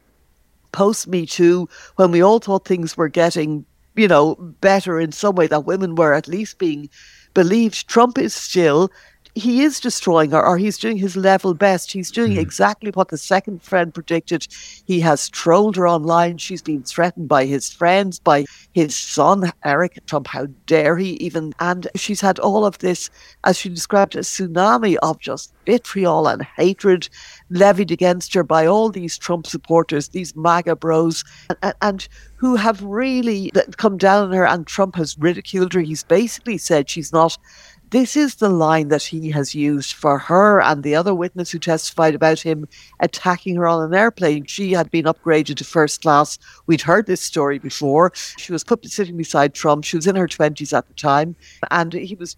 post 0.73 1.07
me 1.07 1.25
too 1.25 1.69
when 1.97 2.11
we 2.11 2.23
all 2.23 2.39
thought 2.39 2.67
things 2.67 2.97
were 2.97 3.09
getting 3.09 3.65
you 3.97 4.09
know, 4.09 4.35
better 4.61 4.99
in 5.01 5.13
some 5.13 5.35
way, 5.35 5.47
that 5.49 5.65
women 5.67 5.95
were 5.95 6.13
at 6.15 6.29
least 6.29 6.59
being 6.59 6.89
believed. 7.35 7.89
Trump 7.89 8.19
is 8.19 8.35
still 8.35 8.91
he 9.35 9.63
is 9.63 9.81
destroying 9.81 10.31
her, 10.31 10.45
or 10.45 10.59
he's 10.59 10.79
doing 10.79 10.97
his 10.97 11.17
level 11.17 11.55
best. 11.55 11.93
He's 11.93 12.11
doing 12.11 12.35
mm. 12.35 12.39
exactly 12.39 12.91
what 12.93 13.09
the 13.09 13.19
second 13.19 13.63
friend 13.63 13.93
predicted. 13.93 14.47
He 14.87 15.01
has 15.01 15.29
trolled 15.29 15.77
her 15.77 15.89
online. 15.89 16.39
She's 16.39 16.63
been 16.63 16.85
threatened 16.85 17.29
by 17.29 17.47
his 17.47 17.73
friends, 17.73 18.21
by 18.21 18.45
his 18.73 18.97
son, 18.97 19.51
Eric 19.65 19.99
Trump. 20.07 20.29
How 20.29 20.47
dare 20.67 20.97
he 20.97 21.15
even? 21.15 21.53
And 21.59 21.89
she's 21.97 22.21
had 22.21 22.39
all 22.39 22.65
of 22.65 22.79
this, 22.79 23.11
as 23.43 23.59
she 23.59 23.69
described, 23.69 24.15
a 24.15 24.21
tsunami 24.21 24.97
of 25.03 25.19
just 25.19 25.53
vitriol 25.67 26.29
and 26.29 26.43
hatred 26.57 27.09
levied 27.51 27.91
against 27.91 28.35
her 28.35 28.45
by 28.45 28.67
all 28.67 28.91
these 28.91 29.19
Trump 29.19 29.47
supporters, 29.47 30.09
these 30.09 30.37
MAGA 30.37 30.77
bros, 30.77 31.25
and, 31.63 31.75
and 31.83 32.09
who 32.37 32.55
have 32.55 32.83
really 32.83 33.51
come 33.79 33.97
down 33.97 34.25
on 34.25 34.33
her. 34.33 34.47
And 34.47 34.67
Trump 34.67 34.95
has 34.95 35.19
ridiculed 35.19 35.73
her. 35.73 35.81
He's 35.81 36.05
basically 36.05 36.59
said 36.59 36.89
she's 36.89 37.13
not 37.13 37.37
this 37.95 38.17
is 38.17 38.35
the 38.35 38.49
line 38.49 38.89
that 38.89 39.05
he 39.05 39.31
has 39.31 39.55
used 39.55 39.93
for 39.93 40.19
her 40.19 40.61
and 40.61 40.83
the 40.83 40.97
other 40.97 41.15
witness 41.15 41.53
who 41.53 41.61
testified 41.61 42.13
about 42.13 42.41
him 42.41 42.67
attacking 42.99 43.55
her 43.55 43.69
on 43.69 43.85
an 43.85 43.95
airplane. 43.95 44.45
She 44.47 44.73
had 44.73 44.91
been 44.91 45.05
upgraded 45.05 45.55
to 45.59 45.65
first 45.65 46.03
class. 46.03 46.37
We'd 46.67 46.81
heard 46.81 47.07
this 47.07 47.21
story 47.21 47.61
before. 47.61 48.11
She 48.37 48.51
was 48.51 48.65
put 48.65 48.85
sitting 48.85 49.17
beside 49.17 49.55
Trump. 49.55 49.85
She 49.85 49.95
was 49.95 50.09
in 50.09 50.17
her 50.17 50.27
20s 50.27 50.77
at 50.77 50.89
the 50.89 50.95
time. 50.95 51.37
And 51.71 51.93
he 51.93 52.17
was 52.17 52.37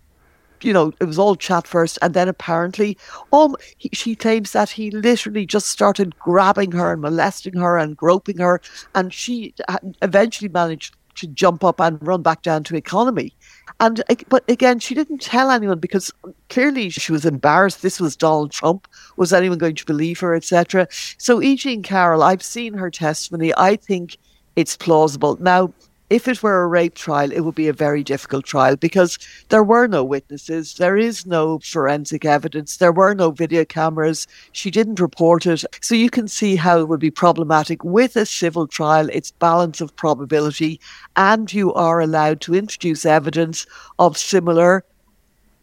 you 0.62 0.74
know, 0.74 0.92
it 1.00 1.04
was 1.04 1.18
all 1.18 1.36
chat 1.36 1.66
first, 1.66 1.98
and 2.00 2.14
then 2.14 2.28
apparently, 2.28 2.96
um, 3.30 3.56
he, 3.76 3.90
she 3.92 4.16
claims 4.16 4.52
that 4.52 4.70
he 4.70 4.90
literally 4.90 5.44
just 5.44 5.68
started 5.68 6.18
grabbing 6.18 6.72
her 6.72 6.92
and 6.92 7.02
molesting 7.02 7.58
her 7.58 7.76
and 7.76 7.94
groping 7.94 8.38
her, 8.38 8.62
and 8.94 9.12
she 9.12 9.54
eventually 10.00 10.48
managed 10.48 10.96
to 11.16 11.26
jump 11.26 11.64
up 11.64 11.78
and 11.78 11.98
run 12.06 12.22
back 12.22 12.42
down 12.42 12.62
to 12.64 12.74
economy. 12.76 13.34
And 13.78 14.02
but 14.28 14.42
again, 14.48 14.78
she 14.78 14.94
didn't 14.94 15.20
tell 15.20 15.50
anyone 15.50 15.78
because 15.78 16.10
clearly 16.48 16.88
she 16.88 17.12
was 17.12 17.26
embarrassed. 17.26 17.82
This 17.82 18.00
was 18.00 18.16
Donald 18.16 18.50
Trump. 18.50 18.88
Was 19.16 19.32
anyone 19.32 19.58
going 19.58 19.74
to 19.74 19.84
believe 19.84 20.18
her, 20.20 20.34
etc.? 20.34 20.88
So 21.18 21.42
E. 21.42 21.56
Jean 21.56 21.82
Carroll, 21.82 22.22
I've 22.22 22.42
seen 22.42 22.72
her 22.74 22.90
testimony. 22.90 23.52
I 23.56 23.76
think 23.76 24.16
it's 24.56 24.76
plausible. 24.76 25.36
Now, 25.40 25.74
if 26.08 26.28
it 26.28 26.42
were 26.42 26.62
a 26.62 26.68
rape 26.68 26.94
trial, 26.94 27.32
it 27.32 27.40
would 27.40 27.54
be 27.54 27.68
a 27.68 27.72
very 27.72 28.04
difficult 28.04 28.44
trial 28.44 28.76
because 28.76 29.18
there 29.48 29.64
were 29.64 29.88
no 29.88 30.04
witnesses, 30.04 30.74
there 30.74 30.96
is 30.96 31.26
no 31.26 31.58
forensic 31.58 32.24
evidence, 32.24 32.76
there 32.76 32.92
were 32.92 33.14
no 33.14 33.30
video 33.30 33.64
cameras, 33.64 34.26
she 34.52 34.70
didn't 34.70 35.00
report 35.00 35.46
it. 35.46 35.64
So 35.80 35.94
you 35.94 36.10
can 36.10 36.28
see 36.28 36.56
how 36.56 36.78
it 36.78 36.88
would 36.88 37.00
be 37.00 37.10
problematic. 37.10 37.82
With 37.82 38.16
a 38.16 38.26
civil 38.26 38.66
trial, 38.66 39.08
it's 39.12 39.32
balance 39.32 39.80
of 39.80 39.96
probability, 39.96 40.80
and 41.16 41.52
you 41.52 41.72
are 41.74 42.00
allowed 42.00 42.40
to 42.42 42.54
introduce 42.54 43.04
evidence 43.04 43.66
of 43.98 44.16
similar 44.16 44.84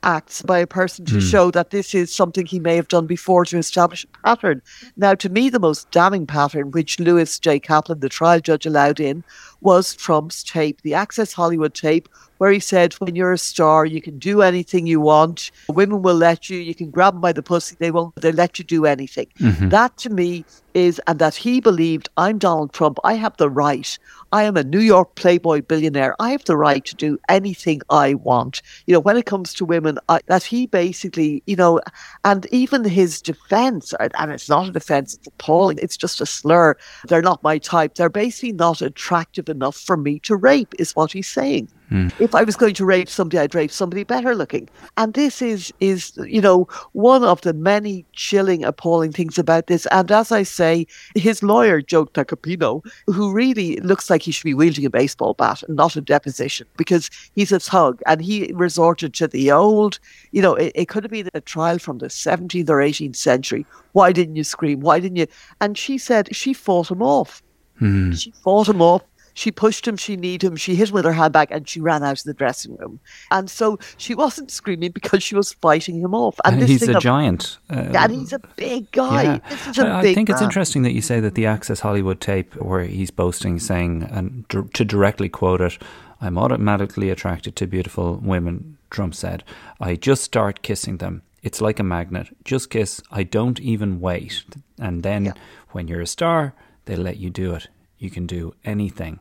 acts 0.03 0.41
by 0.41 0.59
a 0.59 0.67
person 0.67 1.05
to 1.05 1.15
mm. 1.15 1.31
show 1.31 1.49
that 1.51 1.71
this 1.71 1.95
is 1.95 2.13
something 2.13 2.45
he 2.45 2.59
may 2.59 2.75
have 2.75 2.87
done 2.87 3.07
before 3.07 3.45
to 3.45 3.57
establish 3.57 4.03
a 4.03 4.07
pattern. 4.27 4.61
Now, 4.97 5.15
to 5.15 5.29
me, 5.29 5.49
the 5.49 5.59
most 5.59 5.89
damning 5.91 6.27
pattern, 6.27 6.71
which 6.71 6.99
Lewis 6.99 7.39
J. 7.39 7.59
Kaplan, 7.59 8.01
the 8.01 8.09
trial 8.09 8.39
judge, 8.39 8.65
allowed 8.65 8.99
in, 8.99 9.23
was 9.63 9.95
Trump's 9.95 10.43
tape, 10.43 10.81
the 10.81 10.93
Access 10.93 11.33
Hollywood 11.33 11.73
tape, 11.73 12.09
where 12.37 12.51
he 12.51 12.59
said, 12.59 12.93
when 12.95 13.15
you're 13.15 13.31
a 13.31 13.37
star, 13.37 13.85
you 13.85 14.01
can 14.01 14.19
do 14.19 14.41
anything 14.41 14.85
you 14.85 14.99
want. 14.99 15.49
Women 15.69 16.01
will 16.01 16.15
let 16.15 16.49
you. 16.49 16.57
You 16.57 16.75
can 16.75 16.89
grab 16.89 17.13
them 17.13 17.21
by 17.21 17.31
the 17.31 17.43
pussy. 17.43 17.77
They 17.79 17.91
won't. 17.91 18.15
They 18.17 18.33
let 18.33 18.59
you 18.59 18.65
do 18.65 18.85
anything. 18.85 19.27
Mm-hmm. 19.39 19.69
That 19.69 19.95
to 19.97 20.09
me 20.09 20.43
is, 20.73 20.99
and 21.07 21.19
that 21.19 21.35
he 21.35 21.61
believed, 21.61 22.09
I'm 22.17 22.39
Donald 22.39 22.73
Trump. 22.73 22.97
I 23.03 23.13
have 23.13 23.37
the 23.37 23.49
right. 23.49 23.97
I 24.33 24.43
am 24.43 24.57
a 24.57 24.63
New 24.63 24.79
York 24.79 25.15
Playboy 25.15 25.61
billionaire. 25.61 26.15
I 26.19 26.31
have 26.31 26.43
the 26.43 26.57
right 26.57 26.83
to 26.83 26.95
do 26.95 27.17
anything 27.29 27.81
I 27.89 28.15
want. 28.15 28.61
You 28.87 28.93
know, 28.93 28.99
when 28.99 29.15
it 29.15 29.27
comes 29.27 29.53
to 29.53 29.65
women, 29.65 29.99
I, 30.09 30.19
that 30.25 30.43
he 30.43 30.65
basically, 30.65 31.43
you 31.45 31.55
know, 31.55 31.79
and 32.25 32.45
even 32.47 32.83
his 32.83 33.21
defense, 33.21 33.93
and 33.99 34.31
it's 34.31 34.49
not 34.49 34.67
a 34.67 34.71
defense, 34.71 35.13
it's 35.13 35.27
appalling. 35.27 35.77
It's 35.81 35.95
just 35.95 36.19
a 36.19 36.25
slur. 36.25 36.75
They're 37.07 37.21
not 37.21 37.43
my 37.43 37.59
type. 37.59 37.95
They're 37.95 38.09
basically 38.09 38.53
not 38.53 38.81
attractive 38.81 39.47
enough 39.53 39.77
for 39.77 39.97
me 39.97 40.19
to 40.19 40.35
rape, 40.35 40.73
is 40.79 40.95
what 40.95 41.11
he's 41.11 41.29
saying. 41.29 41.69
Mm. 41.91 42.11
If 42.19 42.33
I 42.33 42.43
was 42.43 42.55
going 42.55 42.73
to 42.75 42.85
rape 42.85 43.07
somebody, 43.07 43.37
I'd 43.37 43.53
rape 43.53 43.71
somebody 43.71 44.03
better 44.03 44.33
looking. 44.33 44.67
And 44.97 45.13
this 45.13 45.41
is, 45.41 45.71
is, 45.79 46.17
you 46.25 46.41
know, 46.41 46.67
one 46.93 47.23
of 47.23 47.41
the 47.41 47.53
many 47.53 48.03
chilling, 48.13 48.63
appalling 48.63 49.11
things 49.11 49.37
about 49.37 49.67
this. 49.67 49.85
And 49.91 50.11
as 50.11 50.31
I 50.31 50.41
say, 50.41 50.87
his 51.15 51.43
lawyer, 51.43 51.81
Joe 51.81 52.05
Tacopina, 52.05 52.83
who 53.05 53.31
really 53.31 53.77
looks 53.77 54.09
like 54.09 54.23
he 54.23 54.31
should 54.31 54.43
be 54.43 54.55
wielding 54.55 54.85
a 54.85 54.89
baseball 54.89 55.35
bat 55.35 55.61
and 55.63 55.75
not 55.75 55.95
a 55.95 56.01
deposition 56.01 56.65
because 56.77 57.11
he's 57.35 57.51
a 57.51 57.59
thug 57.59 58.01
and 58.07 58.21
he 58.21 58.51
resorted 58.53 59.13
to 59.15 59.27
the 59.27 59.51
old, 59.51 59.99
you 60.31 60.41
know, 60.41 60.55
it, 60.55 60.71
it 60.73 60.87
could 60.87 61.03
have 61.03 61.11
been 61.11 61.29
a 61.35 61.41
trial 61.41 61.77
from 61.77 61.99
the 61.99 62.07
17th 62.07 62.69
or 62.69 62.77
18th 62.77 63.15
century. 63.15 63.65
Why 63.91 64.11
didn't 64.11 64.35
you 64.35 64.43
scream? 64.43 64.79
Why 64.79 64.99
didn't 64.99 65.17
you? 65.17 65.27
And 65.61 65.77
she 65.77 65.99
said 65.99 66.35
she 66.35 66.53
fought 66.53 66.89
him 66.89 67.03
off. 67.03 67.43
Mm. 67.81 68.19
She 68.19 68.31
fought 68.43 68.69
him 68.69 68.81
off 68.81 69.03
she 69.33 69.51
pushed 69.51 69.87
him, 69.87 69.97
she 69.97 70.15
kneed 70.15 70.43
him, 70.43 70.55
she 70.55 70.75
hit 70.75 70.89
him 70.89 70.95
with 70.95 71.05
her 71.05 71.13
handbag, 71.13 71.51
and 71.51 71.67
she 71.67 71.81
ran 71.81 72.03
out 72.03 72.19
of 72.19 72.23
the 72.23 72.33
dressing 72.33 72.75
room. 72.77 72.99
And 73.31 73.49
so 73.49 73.79
she 73.97 74.13
wasn't 74.13 74.51
screaming 74.51 74.91
because 74.91 75.23
she 75.23 75.35
was 75.35 75.53
fighting 75.53 75.99
him 75.99 76.13
off. 76.13 76.39
And, 76.45 76.59
and 76.59 76.69
he's 76.69 76.87
a 76.87 76.97
of, 76.97 77.01
giant. 77.01 77.57
Uh, 77.69 77.91
and 77.95 78.11
he's 78.11 78.33
a 78.33 78.39
big 78.55 78.91
guy. 78.91 79.23
Yeah. 79.23 79.39
I, 79.77 79.99
I 79.99 80.13
think 80.13 80.29
man. 80.29 80.35
it's 80.35 80.41
interesting 80.41 80.83
that 80.83 80.93
you 80.93 81.01
say 81.01 81.19
that 81.19 81.35
the 81.35 81.45
Access 81.45 81.79
Hollywood 81.79 82.21
tape, 82.21 82.55
where 82.55 82.83
he's 82.83 83.11
boasting, 83.11 83.59
saying, 83.59 84.03
and 84.03 84.47
to 84.49 84.85
directly 84.85 85.29
quote 85.29 85.61
it, 85.61 85.77
I'm 86.21 86.37
automatically 86.37 87.09
attracted 87.09 87.55
to 87.57 87.67
beautiful 87.67 88.17
women, 88.17 88.77
Trump 88.89 89.15
said. 89.15 89.43
I 89.81 89.95
just 89.95 90.23
start 90.23 90.61
kissing 90.61 90.97
them. 90.97 91.23
It's 91.41 91.59
like 91.59 91.79
a 91.79 91.83
magnet. 91.83 92.29
Just 92.45 92.69
kiss. 92.69 93.01
I 93.11 93.23
don't 93.23 93.59
even 93.59 93.99
wait. 93.99 94.43
And 94.79 95.03
then 95.03 95.25
yeah. 95.25 95.33
when 95.71 95.89
you're 95.89 95.99
a 95.99 96.07
star, 96.07 96.53
they 96.85 96.95
let 96.95 97.17
you 97.17 97.29
do 97.29 97.55
it 97.55 97.67
you 98.03 98.09
can 98.09 98.27
do 98.27 98.53
anything. 98.63 99.19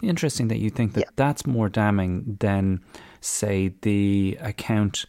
Interesting 0.00 0.46
that 0.48 0.58
you 0.58 0.70
think 0.70 0.92
that 0.92 1.00
yeah. 1.00 1.10
that's 1.16 1.44
more 1.44 1.68
damning 1.68 2.36
than, 2.38 2.80
say, 3.20 3.74
the 3.82 4.38
account 4.40 5.06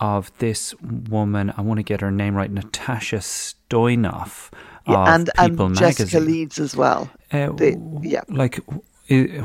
of 0.00 0.36
this 0.38 0.74
woman. 0.80 1.52
I 1.56 1.60
want 1.60 1.78
to 1.78 1.84
get 1.84 2.00
her 2.00 2.10
name 2.10 2.34
right, 2.34 2.50
Natasha 2.50 3.18
Stoynoff. 3.18 4.50
Yeah, 4.88 5.14
and, 5.14 5.30
People 5.38 5.66
and 5.66 5.76
Jessica 5.76 6.18
Leeds 6.18 6.58
as 6.58 6.74
well. 6.74 7.08
Uh, 7.30 7.52
the, 7.52 7.80
yeah, 8.02 8.22
like 8.28 8.58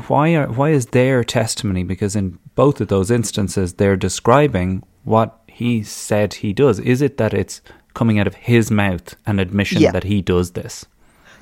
why 0.08 0.34
are 0.34 0.50
why 0.50 0.70
is 0.70 0.86
their 0.86 1.22
testimony? 1.22 1.84
Because 1.84 2.16
in 2.16 2.40
both 2.56 2.80
of 2.80 2.88
those 2.88 3.10
instances, 3.10 3.74
they're 3.74 3.96
describing 3.96 4.82
what 5.04 5.40
he 5.46 5.84
said 5.84 6.34
he 6.34 6.52
does. 6.52 6.80
Is 6.80 7.02
it 7.02 7.18
that 7.18 7.34
it's 7.34 7.62
coming 7.94 8.18
out 8.18 8.26
of 8.26 8.34
his 8.34 8.70
mouth 8.70 9.14
an 9.26 9.38
admission 9.38 9.80
yeah. 9.80 9.92
that 9.92 10.04
he 10.04 10.22
does 10.22 10.52
this? 10.52 10.86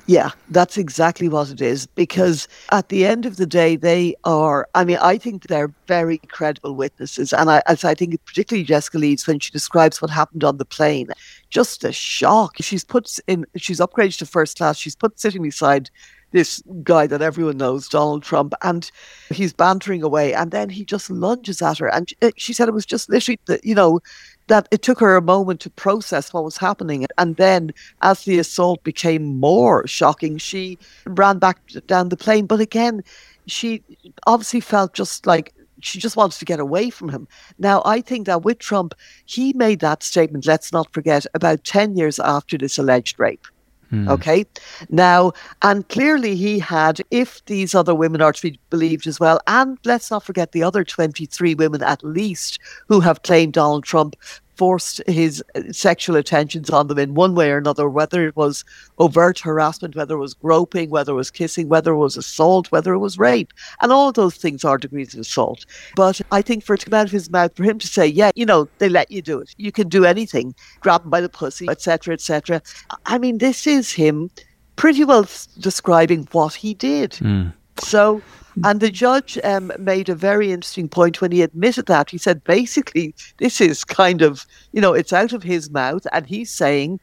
Yeah, 0.09 0.31
that's 0.51 0.77
exactly 0.77 1.27
what 1.27 1.49
it 1.49 1.59
is. 1.59 1.85
Because 1.85 2.47
at 2.71 2.87
the 2.87 3.05
end 3.05 3.25
of 3.25 3.35
the 3.35 3.45
day, 3.45 3.75
they 3.75 4.15
are, 4.23 4.65
I 4.73 4.85
mean, 4.85 4.97
I 5.01 5.17
think 5.17 5.47
they're 5.47 5.73
very 5.85 6.19
credible 6.29 6.75
witnesses. 6.75 7.33
And 7.33 7.51
I, 7.51 7.61
as 7.67 7.83
I 7.83 7.93
think, 7.93 8.17
particularly 8.25 8.63
Jessica 8.63 8.99
Leeds, 8.99 9.27
when 9.27 9.39
she 9.39 9.51
describes 9.51 10.01
what 10.01 10.09
happened 10.09 10.45
on 10.45 10.57
the 10.57 10.65
plane, 10.65 11.09
just 11.49 11.83
a 11.83 11.91
shock. 11.91 12.55
She's 12.61 12.85
put 12.85 13.19
in, 13.27 13.45
she's 13.57 13.81
upgraded 13.81 14.17
to 14.19 14.25
first 14.25 14.57
class. 14.57 14.77
She's 14.77 14.95
put 14.95 15.19
sitting 15.19 15.43
beside 15.43 15.89
this 16.31 16.63
guy 16.83 17.07
that 17.07 17.21
everyone 17.21 17.57
knows, 17.57 17.89
Donald 17.89 18.23
Trump, 18.23 18.53
and 18.61 18.89
he's 19.29 19.53
bantering 19.53 20.03
away. 20.03 20.33
And 20.33 20.51
then 20.51 20.69
he 20.69 20.85
just 20.85 21.09
lunges 21.09 21.61
at 21.61 21.79
her. 21.79 21.93
And 21.93 22.13
uh, 22.21 22.31
she 22.37 22.53
said 22.53 22.69
it 22.69 22.73
was 22.73 22.85
just 22.85 23.09
literally, 23.09 23.39
the, 23.45 23.59
you 23.61 23.75
know, 23.75 23.99
that 24.47 24.67
it 24.71 24.81
took 24.81 24.99
her 24.99 25.15
a 25.15 25.21
moment 25.21 25.59
to 25.61 25.69
process 25.69 26.33
what 26.33 26.43
was 26.43 26.57
happening. 26.57 27.05
And 27.17 27.35
then, 27.35 27.71
as 28.01 28.23
the 28.23 28.39
assault 28.39 28.83
became 28.83 29.39
more 29.39 29.85
shocking, 29.87 30.37
she 30.37 30.77
ran 31.05 31.39
back 31.39 31.59
down 31.87 32.09
the 32.09 32.17
plane. 32.17 32.45
But 32.45 32.59
again, 32.59 33.03
she 33.45 33.83
obviously 34.25 34.61
felt 34.61 34.93
just 34.93 35.25
like 35.25 35.53
she 35.79 35.99
just 35.99 36.15
wanted 36.17 36.39
to 36.39 36.45
get 36.45 36.59
away 36.59 36.89
from 36.89 37.09
him. 37.09 37.27
Now, 37.59 37.81
I 37.85 38.01
think 38.01 38.25
that 38.25 38.43
with 38.43 38.59
Trump, 38.59 38.93
he 39.25 39.53
made 39.53 39.79
that 39.81 40.01
statement, 40.03 40.47
let's 40.47 40.71
not 40.71 40.91
forget, 40.91 41.25
about 41.33 41.63
10 41.63 41.95
years 41.95 42.19
after 42.19 42.57
this 42.57 42.77
alleged 42.77 43.19
rape. 43.19 43.45
Mm. 43.91 44.09
Okay. 44.09 44.45
Now, 44.89 45.31
and 45.61 45.87
clearly 45.89 46.35
he 46.35 46.59
had, 46.59 47.01
if 47.11 47.43
these 47.45 47.73
other 47.73 47.95
women 47.95 48.21
are 48.21 48.33
to 48.33 48.41
be 48.41 48.59
believed 48.69 49.07
as 49.07 49.19
well, 49.19 49.39
and 49.47 49.77
let's 49.85 50.11
not 50.11 50.23
forget 50.23 50.51
the 50.51 50.63
other 50.63 50.83
23 50.83 51.55
women 51.55 51.81
at 51.81 52.03
least 52.03 52.59
who 52.87 52.99
have 52.99 53.23
claimed 53.23 53.53
Donald 53.53 53.83
Trump 53.83 54.15
forced 54.57 55.01
his 55.07 55.43
uh, 55.55 55.61
sexual 55.71 56.15
attentions 56.15 56.69
on 56.69 56.87
them 56.87 56.97
in 56.97 57.13
one 57.13 57.35
way 57.35 57.51
or 57.51 57.57
another, 57.57 57.87
whether 57.87 58.27
it 58.27 58.35
was 58.35 58.65
overt 58.97 59.39
harassment, 59.39 59.95
whether 59.95 60.15
it 60.15 60.19
was 60.19 60.33
groping, 60.33 60.89
whether 60.89 61.11
it 61.11 61.15
was 61.15 61.31
kissing, 61.31 61.69
whether 61.69 61.91
it 61.91 61.97
was 61.97 62.17
assault, 62.17 62.71
whether 62.71 62.93
it 62.93 62.99
was 62.99 63.19
rape. 63.19 63.53
And 63.81 63.91
all 63.91 64.09
of 64.09 64.15
those 64.15 64.35
things 64.35 64.65
are 64.65 64.77
degrees 64.77 65.13
of 65.13 65.21
assault. 65.21 65.65
But 65.95 66.19
I 66.31 66.41
think 66.41 66.63
for 66.63 66.73
it 66.73 66.79
to 66.79 66.89
come 66.89 66.99
out 66.99 67.05
of 67.05 67.11
his 67.11 67.29
mouth, 67.29 67.55
for 67.55 67.63
him 67.63 67.79
to 67.79 67.87
say, 67.87 68.07
yeah, 68.07 68.31
you 68.35 68.45
know, 68.45 68.67
they 68.79 68.89
let 68.89 69.11
you 69.11 69.21
do 69.21 69.39
it. 69.39 69.53
You 69.57 69.71
can 69.71 69.87
do 69.89 70.05
anything, 70.05 70.55
grab 70.81 71.03
him 71.03 71.09
by 71.09 71.21
the 71.21 71.29
pussy, 71.29 71.67
etc., 71.69 72.13
etc. 72.13 72.61
I 73.05 73.17
mean, 73.17 73.37
this 73.37 73.67
is 73.67 73.91
him 73.91 74.29
pretty 74.75 75.03
well 75.03 75.27
describing 75.59 76.27
what 76.31 76.53
he 76.53 76.73
did. 76.73 77.11
Mm. 77.13 77.53
So 77.79 78.21
and 78.63 78.79
the 78.79 78.89
judge 78.89 79.37
um, 79.43 79.71
made 79.79 80.09
a 80.09 80.15
very 80.15 80.51
interesting 80.51 80.89
point 80.89 81.21
when 81.21 81.31
he 81.31 81.41
admitted 81.41 81.85
that. 81.87 82.09
He 82.09 82.17
said, 82.17 82.43
basically, 82.43 83.13
this 83.37 83.61
is 83.61 83.83
kind 83.83 84.21
of, 84.21 84.45
you 84.71 84.81
know, 84.81 84.93
it's 84.93 85.13
out 85.13 85.33
of 85.33 85.43
his 85.43 85.69
mouth, 85.69 86.05
and 86.11 86.25
he's 86.25 86.49
saying 86.49 86.99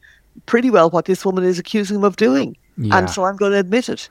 pretty 0.46 0.70
well 0.70 0.90
what 0.90 1.04
this 1.04 1.24
woman 1.24 1.44
is 1.44 1.58
accusing 1.58 1.96
him 1.96 2.04
of 2.04 2.16
doing. 2.16 2.56
Yeah. 2.76 2.98
And 2.98 3.10
so 3.10 3.24
I'm 3.24 3.36
going 3.36 3.52
to 3.52 3.58
admit 3.58 3.88
it. 3.88 4.08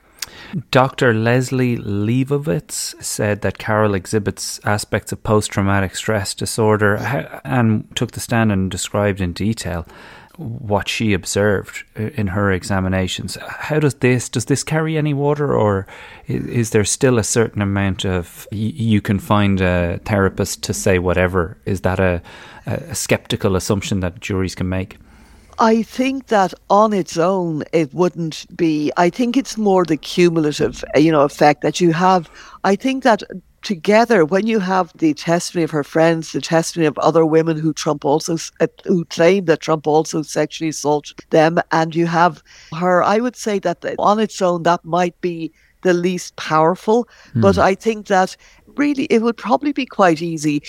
Dr. 0.71 1.13
Leslie 1.13 1.77
Lebowitz 1.77 3.01
said 3.03 3.41
that 3.41 3.57
Carroll 3.57 3.93
exhibits 3.93 4.59
aspects 4.63 5.12
of 5.12 5.21
post 5.21 5.51
traumatic 5.51 5.95
stress 5.95 6.33
disorder 6.33 6.95
and 7.43 7.93
took 7.95 8.12
the 8.12 8.21
stand 8.21 8.51
and 8.51 8.71
described 8.71 9.19
in 9.19 9.33
detail 9.33 9.85
what 10.38 10.90
she 10.90 11.13
observed 11.13 11.84
in 11.96 12.28
her 12.28 12.52
examinations. 12.52 13.38
How 13.48 13.80
does 13.80 13.96
this 13.96 14.30
does 14.30 14.46
this 14.46 14.63
carry 14.63 14.98
any 14.98 15.13
water, 15.13 15.54
or 15.54 15.86
is 16.28 16.72
there 16.72 16.86
still 16.86 17.18
a 17.20 17.24
certain 17.24 17.62
amount 17.62 18.06
of 18.06 18.48
you 18.52 19.02
can 19.02 19.20
find 19.20 19.62
a 19.62 20.00
therapist 20.06 20.63
to 20.63 20.74
say 20.74 21.00
whatever? 21.00 21.58
Is 21.66 21.82
that 21.82 22.00
a, 22.00 22.22
a 22.66 22.96
skeptical 22.96 23.56
assumption 23.56 24.00
that 24.00 24.20
juries 24.20 24.56
can 24.56 24.70
make? 24.70 24.98
I 25.60 25.84
think 25.84 26.28
that 26.28 26.54
on 26.70 26.94
its 26.94 27.18
own, 27.18 27.63
it 27.72 27.94
wouldn't 27.94 28.46
be. 28.56 28.92
I 28.98 29.10
think 29.10 29.38
it's 29.38 29.58
more 29.58 29.86
the 29.86 29.98
cumulative, 29.98 30.84
you 30.96 31.12
know, 31.12 31.22
effect 31.22 31.62
that 31.62 31.80
you 31.80 31.94
have. 31.94 32.30
I 32.63 32.75
think 32.75 33.04
that 33.04 33.22
together, 33.63 34.25
when 34.25 34.46
you 34.46 34.60
have 34.60 34.91
the 34.98 35.13
testimony 35.13 35.63
of 35.63 35.72
her 35.72 35.84
friends, 35.84 36.32
the 36.32 36.41
testimony 36.41 36.88
of 36.88 36.98
other 36.98 37.25
women 37.25 37.58
who 37.58 37.74
Trump 37.74 38.05
also 38.05 38.38
uh, 38.60 38.67
who 38.86 39.05
claim 39.05 39.46
that 39.46 39.62
Trump 39.62 39.88
also 39.88 40.22
sexually 40.22 40.70
assaulted 40.70 41.17
them, 41.29 41.60
and 41.72 41.96
you 41.96 42.05
have 42.05 42.43
her, 42.78 43.02
I 43.02 43.19
would 43.19 43.36
say 43.36 43.60
that 43.60 43.84
on 43.97 44.19
its 44.19 44.41
own 44.41 44.63
that 44.63 44.84
might 44.86 45.19
be 45.21 45.52
the 45.82 45.93
least 45.93 46.36
powerful. 46.36 47.08
Mm. 47.36 47.41
But 47.41 47.58
I 47.58 47.76
think 47.76 48.08
that 48.08 48.38
really 48.76 49.06
it 49.06 49.21
would 49.21 49.38
probably 49.38 49.71
be 49.71 49.86
quite 49.86 50.21
easy 50.21 50.62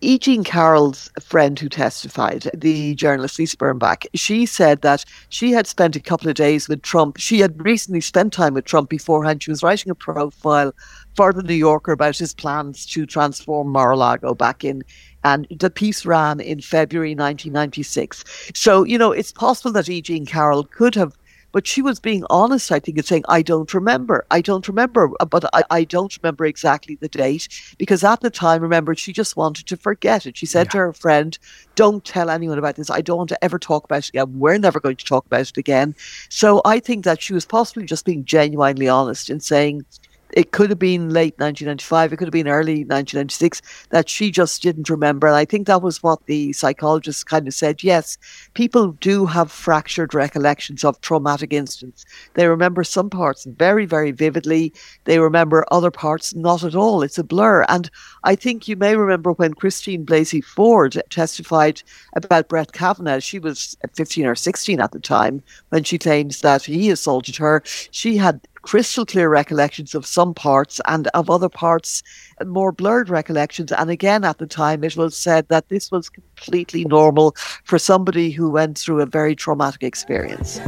E. 0.00 0.16
Jean 0.16 0.44
Carroll's 0.44 1.10
friend 1.20 1.58
who 1.58 1.68
testified, 1.68 2.48
the 2.54 2.94
journalist 2.94 3.38
Lisa 3.38 3.56
Birnbach, 3.56 4.06
she 4.14 4.46
said 4.46 4.82
that 4.82 5.04
she 5.28 5.50
had 5.50 5.66
spent 5.66 5.96
a 5.96 6.00
couple 6.00 6.28
of 6.28 6.36
days 6.36 6.68
with 6.68 6.82
Trump. 6.82 7.16
She 7.16 7.40
had 7.40 7.60
recently 7.64 8.00
spent 8.00 8.32
time 8.32 8.54
with 8.54 8.64
Trump 8.64 8.90
beforehand. 8.90 9.42
She 9.42 9.50
was 9.50 9.62
writing 9.64 9.90
a 9.90 9.96
profile 9.96 10.72
for 11.16 11.32
the 11.32 11.42
New 11.42 11.54
Yorker 11.54 11.90
about 11.90 12.16
his 12.16 12.32
plans 12.32 12.86
to 12.86 13.06
transform 13.06 13.70
Mar-a-Lago 13.70 14.34
back 14.34 14.62
in 14.62 14.84
and 15.24 15.46
the 15.50 15.70
piece 15.70 16.06
ran 16.06 16.38
in 16.40 16.60
February 16.60 17.10
1996. 17.10 18.24
So, 18.54 18.84
you 18.84 18.96
know, 18.96 19.12
it's 19.12 19.32
possible 19.32 19.72
that 19.72 19.88
E. 19.88 20.00
Jean 20.00 20.24
Carroll 20.24 20.64
could 20.64 20.94
have 20.94 21.18
but 21.52 21.66
she 21.66 21.82
was 21.82 22.00
being 22.00 22.24
honest, 22.30 22.70
I 22.70 22.78
think, 22.78 22.98
and 22.98 23.06
saying, 23.06 23.24
I 23.28 23.42
don't 23.42 23.72
remember. 23.72 24.26
I 24.30 24.40
don't 24.40 24.66
remember, 24.68 25.10
uh, 25.20 25.24
but 25.24 25.44
I, 25.52 25.62
I 25.70 25.84
don't 25.84 26.16
remember 26.22 26.44
exactly 26.44 26.96
the 26.96 27.08
date 27.08 27.48
because 27.78 28.04
at 28.04 28.20
the 28.20 28.30
time, 28.30 28.62
remember, 28.62 28.94
she 28.94 29.12
just 29.12 29.36
wanted 29.36 29.66
to 29.66 29.76
forget 29.76 30.26
it. 30.26 30.36
She 30.36 30.46
said 30.46 30.66
yeah. 30.66 30.72
to 30.72 30.78
her 30.78 30.92
friend, 30.92 31.38
Don't 31.74 32.04
tell 32.04 32.30
anyone 32.30 32.58
about 32.58 32.76
this. 32.76 32.90
I 32.90 33.00
don't 33.00 33.18
want 33.18 33.30
to 33.30 33.44
ever 33.44 33.58
talk 33.58 33.84
about 33.84 34.04
it 34.04 34.10
again. 34.10 34.38
We're 34.38 34.58
never 34.58 34.80
going 34.80 34.96
to 34.96 35.04
talk 35.04 35.26
about 35.26 35.48
it 35.48 35.56
again. 35.56 35.94
So 36.28 36.60
I 36.64 36.80
think 36.80 37.04
that 37.04 37.22
she 37.22 37.32
was 37.32 37.46
possibly 37.46 37.84
just 37.84 38.04
being 38.04 38.24
genuinely 38.24 38.88
honest 38.88 39.30
in 39.30 39.40
saying, 39.40 39.84
it 40.32 40.52
could 40.52 40.70
have 40.70 40.78
been 40.78 41.10
late 41.10 41.34
1995, 41.38 42.12
it 42.12 42.16
could 42.16 42.28
have 42.28 42.32
been 42.32 42.48
early 42.48 42.84
1996 42.84 43.62
that 43.90 44.08
she 44.08 44.30
just 44.30 44.62
didn't 44.62 44.90
remember. 44.90 45.26
And 45.26 45.36
I 45.36 45.44
think 45.44 45.66
that 45.66 45.82
was 45.82 46.02
what 46.02 46.26
the 46.26 46.52
psychologist 46.52 47.26
kind 47.26 47.46
of 47.46 47.54
said. 47.54 47.82
Yes, 47.82 48.18
people 48.54 48.92
do 48.92 49.26
have 49.26 49.50
fractured 49.50 50.14
recollections 50.14 50.84
of 50.84 51.00
traumatic 51.00 51.52
incidents. 51.52 52.04
They 52.34 52.46
remember 52.46 52.84
some 52.84 53.10
parts 53.10 53.44
very, 53.44 53.86
very 53.86 54.10
vividly. 54.10 54.72
They 55.04 55.18
remember 55.18 55.64
other 55.70 55.90
parts 55.90 56.34
not 56.34 56.64
at 56.64 56.74
all. 56.74 57.02
It's 57.02 57.18
a 57.18 57.24
blur. 57.24 57.64
And 57.68 57.90
I 58.24 58.34
think 58.34 58.68
you 58.68 58.76
may 58.76 58.96
remember 58.96 59.32
when 59.32 59.54
Christine 59.54 60.04
Blasey 60.04 60.44
Ford 60.44 61.00
testified 61.10 61.82
about 62.14 62.48
Brett 62.48 62.72
Kavanaugh. 62.72 63.20
She 63.20 63.38
was 63.38 63.76
15 63.94 64.26
or 64.26 64.34
16 64.34 64.80
at 64.80 64.92
the 64.92 65.00
time 65.00 65.42
when 65.70 65.84
she 65.84 65.98
claims 65.98 66.40
that 66.42 66.64
he 66.64 66.90
assaulted 66.90 67.36
her. 67.36 67.62
She 67.90 68.16
had 68.16 68.40
crystal 68.68 69.06
clear 69.06 69.30
recollections 69.30 69.94
of 69.94 70.04
some 70.04 70.34
parts 70.34 70.78
and 70.86 71.06
of 71.14 71.30
other 71.30 71.48
parts 71.48 72.02
more 72.44 72.70
blurred 72.70 73.08
recollections. 73.08 73.72
And 73.72 73.88
again, 73.88 74.24
at 74.24 74.36
the 74.36 74.46
time, 74.46 74.84
it 74.84 74.94
was 74.94 75.16
said 75.16 75.48
that 75.48 75.70
this 75.70 75.90
was 75.90 76.10
completely 76.10 76.84
normal 76.84 77.34
for 77.64 77.78
somebody 77.78 78.30
who 78.30 78.50
went 78.50 78.76
through 78.76 79.00
a 79.00 79.06
very 79.06 79.34
traumatic 79.34 79.82
experience. 79.82 80.60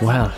Well, 0.00 0.32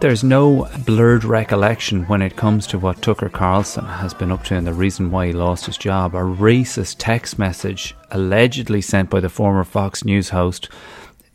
there's 0.00 0.24
no 0.24 0.68
blurred 0.86 1.24
recollection 1.24 2.04
when 2.04 2.22
it 2.22 2.36
comes 2.36 2.66
to 2.68 2.78
what 2.78 3.02
Tucker 3.02 3.28
Carlson 3.28 3.84
has 3.84 4.14
been 4.14 4.32
up 4.32 4.44
to 4.44 4.54
and 4.54 4.66
the 4.66 4.72
reason 4.72 5.10
why 5.10 5.26
he 5.26 5.32
lost 5.32 5.66
his 5.66 5.76
job. 5.76 6.14
A 6.14 6.18
racist 6.18 6.96
text 6.98 7.38
message 7.38 7.94
allegedly 8.10 8.80
sent 8.80 9.10
by 9.10 9.20
the 9.20 9.28
former 9.28 9.64
Fox 9.64 10.04
News 10.04 10.30
host 10.30 10.68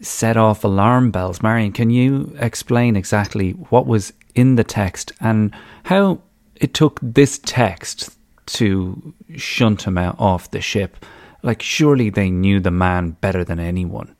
set 0.02 0.38
off 0.38 0.63
alarm 0.63 1.12
bells. 1.12 1.41
Marion, 1.41 1.72
can 1.72 1.89
you 1.89 2.36
explain 2.39 2.96
exactly 2.96 3.52
what 3.52 3.88
was 3.88 4.13
in 4.36 4.56
the 4.56 4.63
text 4.63 5.12
and 5.20 5.54
how 5.84 6.22
it 6.56 6.74
took 6.74 7.00
this 7.02 7.39
text 7.39 8.17
to 8.48 9.13
shunt 9.36 9.84
him 9.84 9.98
out 9.98 10.15
off 10.20 10.52
the 10.52 10.62
ship? 10.62 11.06
Like, 11.43 11.62
surely 11.62 12.10
they 12.10 12.30
knew 12.30 12.60
the 12.60 12.72
man 12.72 13.12
better 13.12 13.43
than 13.43 13.60
anyone. 13.60 14.16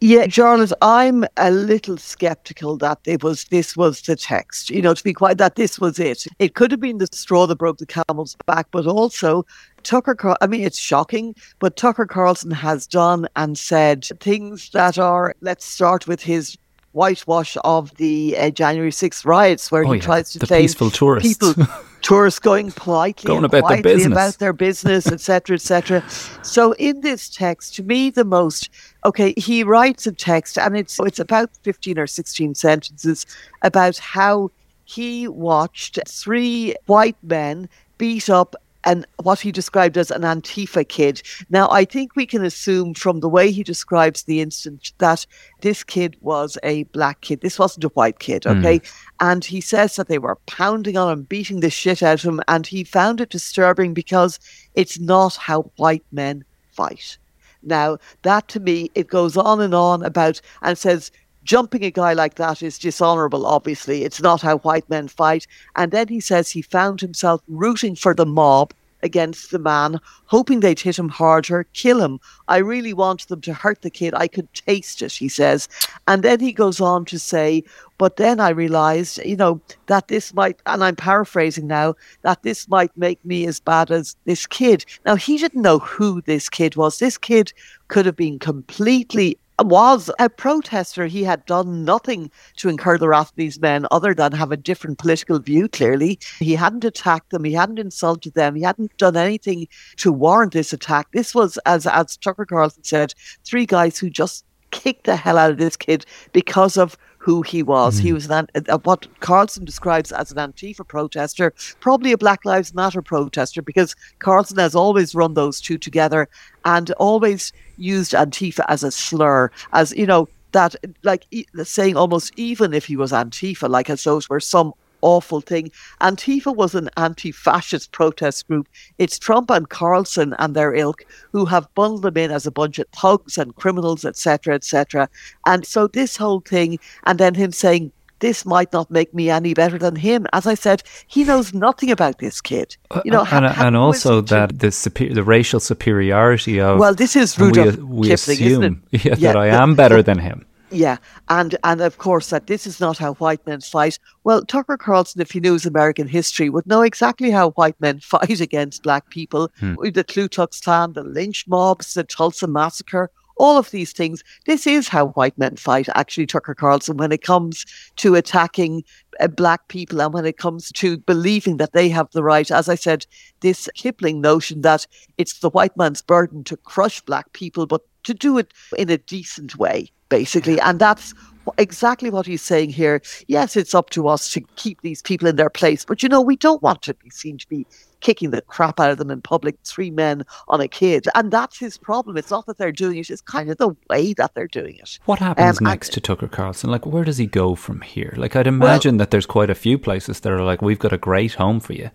Yeah, 0.00 0.26
Jarlath, 0.26 0.72
I'm 0.82 1.24
a 1.36 1.50
little 1.50 1.96
skeptical 1.96 2.76
that 2.78 2.98
it 3.04 3.22
was 3.22 3.44
this 3.44 3.76
was 3.76 4.02
the 4.02 4.16
text. 4.16 4.70
You 4.70 4.82
know, 4.82 4.94
to 4.94 5.04
be 5.04 5.12
quite 5.12 5.38
that 5.38 5.56
this 5.56 5.78
was 5.78 5.98
it. 5.98 6.24
It 6.38 6.54
could 6.54 6.70
have 6.70 6.80
been 6.80 6.98
the 6.98 7.08
straw 7.12 7.46
that 7.46 7.56
broke 7.56 7.78
the 7.78 7.86
camel's 7.86 8.36
back, 8.46 8.68
but 8.70 8.86
also 8.86 9.44
Tucker. 9.82 10.14
Car- 10.14 10.38
I 10.40 10.46
mean, 10.46 10.62
it's 10.62 10.78
shocking, 10.78 11.34
but 11.58 11.76
Tucker 11.76 12.06
Carlson 12.06 12.50
has 12.50 12.86
done 12.86 13.28
and 13.36 13.56
said 13.56 14.06
things 14.20 14.70
that 14.70 14.98
are. 14.98 15.34
Let's 15.40 15.64
start 15.64 16.06
with 16.06 16.22
his 16.22 16.56
whitewash 16.96 17.58
of 17.62 17.94
the 17.96 18.36
uh, 18.38 18.50
January 18.50 18.90
6th 18.90 19.26
riots, 19.26 19.70
where 19.70 19.84
oh, 19.84 19.92
he 19.92 19.98
yeah, 19.98 20.04
tries 20.04 20.30
to 20.30 20.38
the 20.38 20.46
peaceful 20.46 20.90
tourists. 20.90 21.36
people, 21.36 21.66
tourists 22.02 22.40
going 22.40 22.72
politely 22.72 23.28
going 23.28 23.44
about 23.44 23.68
their 23.68 23.82
business, 23.82 24.06
about 24.06 24.38
their 24.38 24.54
business, 24.54 25.06
etc., 25.12 25.54
etc. 25.54 26.02
So 26.42 26.72
in 26.72 27.02
this 27.02 27.28
text, 27.28 27.74
to 27.76 27.82
me, 27.82 28.08
the 28.08 28.24
most 28.24 28.70
okay, 29.04 29.34
he 29.36 29.62
writes 29.62 30.06
a 30.06 30.12
text, 30.12 30.56
and 30.58 30.76
it's 30.76 30.98
it's 31.00 31.20
about 31.20 31.50
fifteen 31.62 31.98
or 31.98 32.06
sixteen 32.06 32.54
sentences 32.54 33.26
about 33.60 33.98
how 33.98 34.50
he 34.84 35.28
watched 35.28 35.98
three 36.08 36.74
white 36.86 37.16
men 37.22 37.68
beat 37.98 38.30
up 38.30 38.56
and 38.86 39.04
what 39.22 39.40
he 39.40 39.52
described 39.52 39.98
as 39.98 40.10
an 40.10 40.22
Antifa 40.22 40.88
kid. 40.88 41.20
Now, 41.50 41.68
I 41.70 41.84
think 41.84 42.14
we 42.14 42.24
can 42.24 42.44
assume 42.44 42.94
from 42.94 43.20
the 43.20 43.28
way 43.28 43.50
he 43.50 43.64
describes 43.64 44.22
the 44.22 44.40
incident 44.40 44.92
that 44.98 45.26
this 45.60 45.82
kid 45.82 46.16
was 46.20 46.56
a 46.62 46.84
black 46.84 47.20
kid. 47.20 47.40
This 47.40 47.58
wasn't 47.58 47.84
a 47.84 47.88
white 47.88 48.20
kid, 48.20 48.44
Hmm. 48.44 48.50
okay? 48.58 48.80
And 49.20 49.44
he 49.44 49.60
says 49.60 49.96
that 49.96 50.08
they 50.08 50.18
were 50.18 50.38
pounding 50.46 50.96
on 50.96 51.12
him, 51.12 51.22
beating 51.22 51.60
the 51.60 51.68
shit 51.70 52.02
out 52.02 52.24
of 52.24 52.28
him, 52.30 52.40
and 52.46 52.66
he 52.66 52.84
found 52.84 53.20
it 53.20 53.28
disturbing 53.30 53.92
because 53.92 54.38
it's 54.74 54.98
not 54.98 55.36
how 55.36 55.70
white 55.76 56.04
men 56.12 56.44
fight. 56.72 57.18
Now, 57.62 57.98
that 58.22 58.46
to 58.48 58.60
me, 58.60 58.90
it 58.94 59.08
goes 59.08 59.36
on 59.36 59.60
and 59.60 59.74
on 59.74 60.04
about 60.04 60.40
and 60.62 60.78
says 60.78 61.10
jumping 61.46 61.84
a 61.84 61.90
guy 61.90 62.12
like 62.12 62.34
that 62.34 62.62
is 62.62 62.78
dishonorable, 62.78 63.46
obviously. 63.46 64.02
It's 64.04 64.20
not 64.20 64.42
how 64.42 64.58
white 64.58 64.90
men 64.90 65.08
fight. 65.08 65.46
And 65.76 65.92
then 65.92 66.08
he 66.08 66.20
says 66.20 66.50
he 66.50 66.60
found 66.60 67.00
himself 67.00 67.40
rooting 67.48 67.94
for 67.94 68.14
the 68.14 68.26
mob 68.26 68.74
against 69.02 69.50
the 69.50 69.58
man, 69.58 70.00
hoping 70.24 70.60
they'd 70.60 70.80
hit 70.80 70.98
him 70.98 71.08
harder, 71.08 71.64
kill 71.74 72.02
him. 72.02 72.18
I 72.48 72.56
really 72.56 72.92
wanted 72.92 73.28
them 73.28 73.40
to 73.42 73.54
hurt 73.54 73.82
the 73.82 73.90
kid. 73.90 74.14
I 74.14 74.26
could 74.26 74.52
taste 74.52 75.00
it, 75.02 75.12
he 75.12 75.28
says. 75.28 75.68
And 76.08 76.22
then 76.22 76.40
he 76.40 76.52
goes 76.52 76.80
on 76.80 77.04
to 77.06 77.18
say, 77.18 77.62
but 77.98 78.16
then 78.16 78.40
I 78.40 78.48
realized, 78.48 79.24
you 79.24 79.36
know, 79.36 79.60
that 79.86 80.08
this 80.08 80.34
might, 80.34 80.60
and 80.66 80.82
I'm 80.82 80.96
paraphrasing 80.96 81.68
now, 81.68 81.94
that 82.22 82.42
this 82.42 82.68
might 82.68 82.96
make 82.96 83.24
me 83.24 83.46
as 83.46 83.60
bad 83.60 83.90
as 83.90 84.16
this 84.24 84.46
kid. 84.46 84.84
Now, 85.04 85.14
he 85.14 85.38
didn't 85.38 85.62
know 85.62 85.78
who 85.78 86.22
this 86.22 86.48
kid 86.48 86.74
was. 86.74 86.98
This 86.98 87.16
kid 87.16 87.52
could 87.88 88.06
have 88.06 88.16
been 88.16 88.38
completely 88.38 89.38
was 89.64 90.10
a 90.18 90.28
protester. 90.28 91.06
He 91.06 91.24
had 91.24 91.44
done 91.46 91.84
nothing 91.84 92.30
to 92.56 92.68
incur 92.68 92.98
the 92.98 93.08
wrath 93.08 93.30
of 93.30 93.36
these 93.36 93.60
men 93.60 93.86
other 93.90 94.14
than 94.14 94.32
have 94.32 94.52
a 94.52 94.56
different 94.56 94.98
political 94.98 95.38
view, 95.38 95.68
clearly. 95.68 96.18
He 96.38 96.54
hadn't 96.54 96.84
attacked 96.84 97.30
them, 97.30 97.44
he 97.44 97.52
hadn't 97.52 97.78
insulted 97.78 98.34
them, 98.34 98.54
he 98.54 98.62
hadn't 98.62 98.96
done 98.98 99.16
anything 99.16 99.68
to 99.96 100.12
warrant 100.12 100.52
this 100.52 100.72
attack. 100.72 101.08
This 101.12 101.34
was, 101.34 101.58
as, 101.66 101.86
as 101.86 102.16
Tucker 102.16 102.44
Carlson 102.44 102.84
said, 102.84 103.14
three 103.44 103.66
guys 103.66 103.98
who 103.98 104.10
just 104.10 104.44
kicked 104.70 105.04
the 105.04 105.16
hell 105.16 105.38
out 105.38 105.50
of 105.50 105.58
this 105.58 105.76
kid 105.76 106.04
because 106.32 106.76
of 106.76 106.96
who 107.26 107.42
he 107.42 107.60
was. 107.60 107.98
He 107.98 108.12
was 108.12 108.30
an, 108.30 108.46
uh, 108.54 108.78
what 108.84 109.08
Carlson 109.18 109.64
describes 109.64 110.12
as 110.12 110.30
an 110.30 110.38
Antifa 110.38 110.86
protester, 110.86 111.52
probably 111.80 112.12
a 112.12 112.16
Black 112.16 112.44
Lives 112.44 112.72
Matter 112.72 113.02
protester, 113.02 113.62
because 113.62 113.96
Carlson 114.20 114.58
has 114.58 114.76
always 114.76 115.12
run 115.12 115.34
those 115.34 115.60
two 115.60 115.76
together 115.76 116.28
and 116.64 116.92
always 116.92 117.52
used 117.78 118.12
Antifa 118.12 118.64
as 118.68 118.84
a 118.84 118.92
slur, 118.92 119.50
as 119.72 119.92
you 119.96 120.06
know 120.06 120.28
that 120.52 120.76
like 121.02 121.26
e- 121.32 121.46
saying 121.64 121.96
almost 121.96 122.32
even 122.36 122.72
if 122.72 122.84
he 122.84 122.96
was 122.96 123.10
Antifa, 123.10 123.68
like 123.68 123.90
as 123.90 124.04
though 124.04 124.18
it 124.18 124.30
were 124.30 124.38
some 124.38 124.72
awful 125.02 125.40
thing. 125.40 125.70
Antifa 126.00 126.54
was 126.54 126.74
an 126.74 126.88
anti-fascist 126.96 127.92
protest 127.92 128.46
group. 128.48 128.68
It's 128.98 129.18
Trump 129.18 129.50
and 129.50 129.68
Carlson 129.68 130.34
and 130.38 130.54
their 130.54 130.74
ilk 130.74 131.04
who 131.32 131.44
have 131.46 131.72
bundled 131.74 132.02
them 132.02 132.16
in 132.16 132.30
as 132.30 132.46
a 132.46 132.50
bunch 132.50 132.78
of 132.78 132.86
thugs 132.94 133.38
and 133.38 133.54
criminals, 133.56 134.04
etc., 134.04 134.54
etc. 134.54 135.08
And 135.46 135.66
so 135.66 135.86
this 135.86 136.16
whole 136.16 136.40
thing, 136.40 136.78
and 137.04 137.18
then 137.18 137.34
him 137.34 137.52
saying. 137.52 137.92
This 138.20 138.46
might 138.46 138.72
not 138.72 138.90
make 138.90 139.12
me 139.12 139.28
any 139.28 139.52
better 139.52 139.76
than 139.76 139.94
him. 139.94 140.26
As 140.32 140.46
I 140.46 140.54
said, 140.54 140.82
he 141.06 141.22
knows 141.22 141.52
nothing 141.52 141.90
about 141.90 142.18
this 142.18 142.40
kid. 142.40 142.74
Uh, 142.90 143.02
you 143.04 143.10
know, 143.10 143.26
and, 143.30 143.44
ha- 143.44 143.66
and 143.66 143.76
also 143.76 144.22
that 144.22 144.58
the 144.58 144.72
super, 144.72 145.12
the 145.12 145.22
racial 145.22 145.60
superiority 145.60 146.58
of 146.58 146.78
Well, 146.78 146.94
this 146.94 147.14
is 147.14 147.36
and 147.36 147.52
we, 147.54 147.58
Rudolph 147.60 147.76
we 147.76 148.08
Kipling, 148.08 148.40
isn't 148.40 148.40
assume 148.40 148.82
it? 148.90 149.04
yeah, 149.04 149.14
Yeah, 149.18 149.32
that 149.32 149.36
I 149.36 149.48
the- 149.50 149.60
am 149.60 149.74
better 149.74 150.02
than 150.02 150.18
him. 150.18 150.46
Yeah, 150.70 150.96
and 151.28 151.56
and 151.62 151.80
of 151.80 151.98
course 151.98 152.30
that 152.30 152.48
this 152.48 152.66
is 152.66 152.80
not 152.80 152.98
how 152.98 153.14
white 153.14 153.46
men 153.46 153.60
fight. 153.60 153.98
Well, 154.24 154.44
Tucker 154.44 154.76
Carlson, 154.76 155.20
if 155.20 155.30
he 155.30 155.38
knows 155.38 155.64
American 155.64 156.08
history, 156.08 156.50
would 156.50 156.66
know 156.66 156.82
exactly 156.82 157.30
how 157.30 157.50
white 157.50 157.80
men 157.80 158.00
fight 158.14 158.40
against 158.40 158.82
black 158.82 159.08
people. 159.10 159.50
With 159.76 159.94
The 159.94 160.04
Ku 160.04 160.28
Klux 160.28 160.60
Klan, 160.60 160.92
the 160.94 161.04
lynch 161.04 161.46
mobs, 161.46 161.94
the 161.94 162.02
Tulsa 162.02 162.48
massacre, 162.48 163.10
all 163.36 163.58
of 163.58 163.70
these 163.70 163.92
things. 163.92 164.24
This 164.46 164.66
is 164.66 164.88
how 164.88 165.08
white 165.08 165.36
men 165.38 165.56
fight. 165.56 165.88
Actually, 165.94 166.26
Tucker 166.26 166.54
Carlson, 166.54 166.96
when 166.96 167.12
it 167.12 167.22
comes 167.22 167.64
to 167.96 168.14
attacking 168.14 168.82
uh, 169.20 169.28
black 169.28 169.68
people 169.68 170.00
and 170.00 170.12
when 170.12 170.26
it 170.26 170.38
comes 170.38 170.72
to 170.72 170.98
believing 170.98 171.58
that 171.58 171.72
they 171.72 171.88
have 171.88 172.10
the 172.12 172.22
right, 172.22 172.50
as 172.50 172.68
I 172.68 172.74
said, 172.74 173.06
this 173.40 173.68
Kipling 173.74 174.20
notion 174.20 174.62
that 174.62 174.86
it's 175.18 175.38
the 175.38 175.50
white 175.50 175.76
man's 175.76 176.02
burden 176.02 176.44
to 176.44 176.56
crush 176.56 177.00
black 177.02 177.32
people, 177.32 177.66
but 177.66 177.82
to 178.06 178.14
do 178.14 178.38
it 178.38 178.52
in 178.78 178.90
a 178.90 178.98
decent 178.98 179.56
way, 179.56 179.90
basically. 180.08 180.58
And 180.60 180.78
that's 180.80 181.14
exactly 181.58 182.10
what 182.10 182.26
he's 182.26 182.42
saying 182.42 182.70
here. 182.70 183.00
Yes, 183.28 183.56
it's 183.56 183.74
up 183.74 183.90
to 183.90 184.08
us 184.08 184.30
to 184.32 184.40
keep 184.56 184.80
these 184.82 185.02
people 185.02 185.28
in 185.28 185.36
their 185.36 185.50
place, 185.50 185.84
but 185.84 186.02
you 186.02 186.08
know, 186.08 186.20
we 186.20 186.36
don't 186.36 186.62
want 186.62 186.82
to 186.82 186.94
be 186.94 187.10
seen 187.10 187.38
to 187.38 187.48
be 187.48 187.66
kicking 188.00 188.30
the 188.30 188.42
crap 188.42 188.78
out 188.78 188.90
of 188.90 188.98
them 188.98 189.10
in 189.10 189.22
public, 189.22 189.56
three 189.64 189.90
men 189.90 190.22
on 190.48 190.60
a 190.60 190.68
kid. 190.68 191.06
And 191.14 191.30
that's 191.32 191.58
his 191.58 191.78
problem. 191.78 192.16
It's 192.16 192.30
not 192.30 192.46
that 192.46 192.58
they're 192.58 192.72
doing 192.72 192.98
it, 192.98 193.10
it's 193.10 193.20
kind 193.22 193.50
of 193.50 193.58
the 193.58 193.70
way 193.88 194.12
that 194.14 194.34
they're 194.34 194.46
doing 194.46 194.76
it. 194.76 194.98
What 195.06 195.18
happens 195.20 195.58
Um, 195.60 195.66
and- 195.66 195.72
next 195.72 195.92
to 195.94 196.00
Tucker 196.00 196.28
Carlson? 196.28 196.70
Like, 196.70 196.84
where 196.86 197.04
does 197.04 197.18
he 197.18 197.26
go 197.26 197.54
from 197.54 197.80
here? 197.80 198.12
Like, 198.16 198.36
I'd 198.36 198.46
imagine 198.46 198.98
that 198.98 199.10
there's 199.10 199.26
quite 199.26 199.50
a 199.50 199.54
few 199.54 199.78
places 199.78 200.20
that 200.20 200.32
are 200.32 200.42
like, 200.42 200.62
we've 200.62 200.78
got 200.78 200.92
a 200.92 200.98
great 200.98 201.34
home 201.34 201.58
for 201.60 201.72
you. 201.72 201.90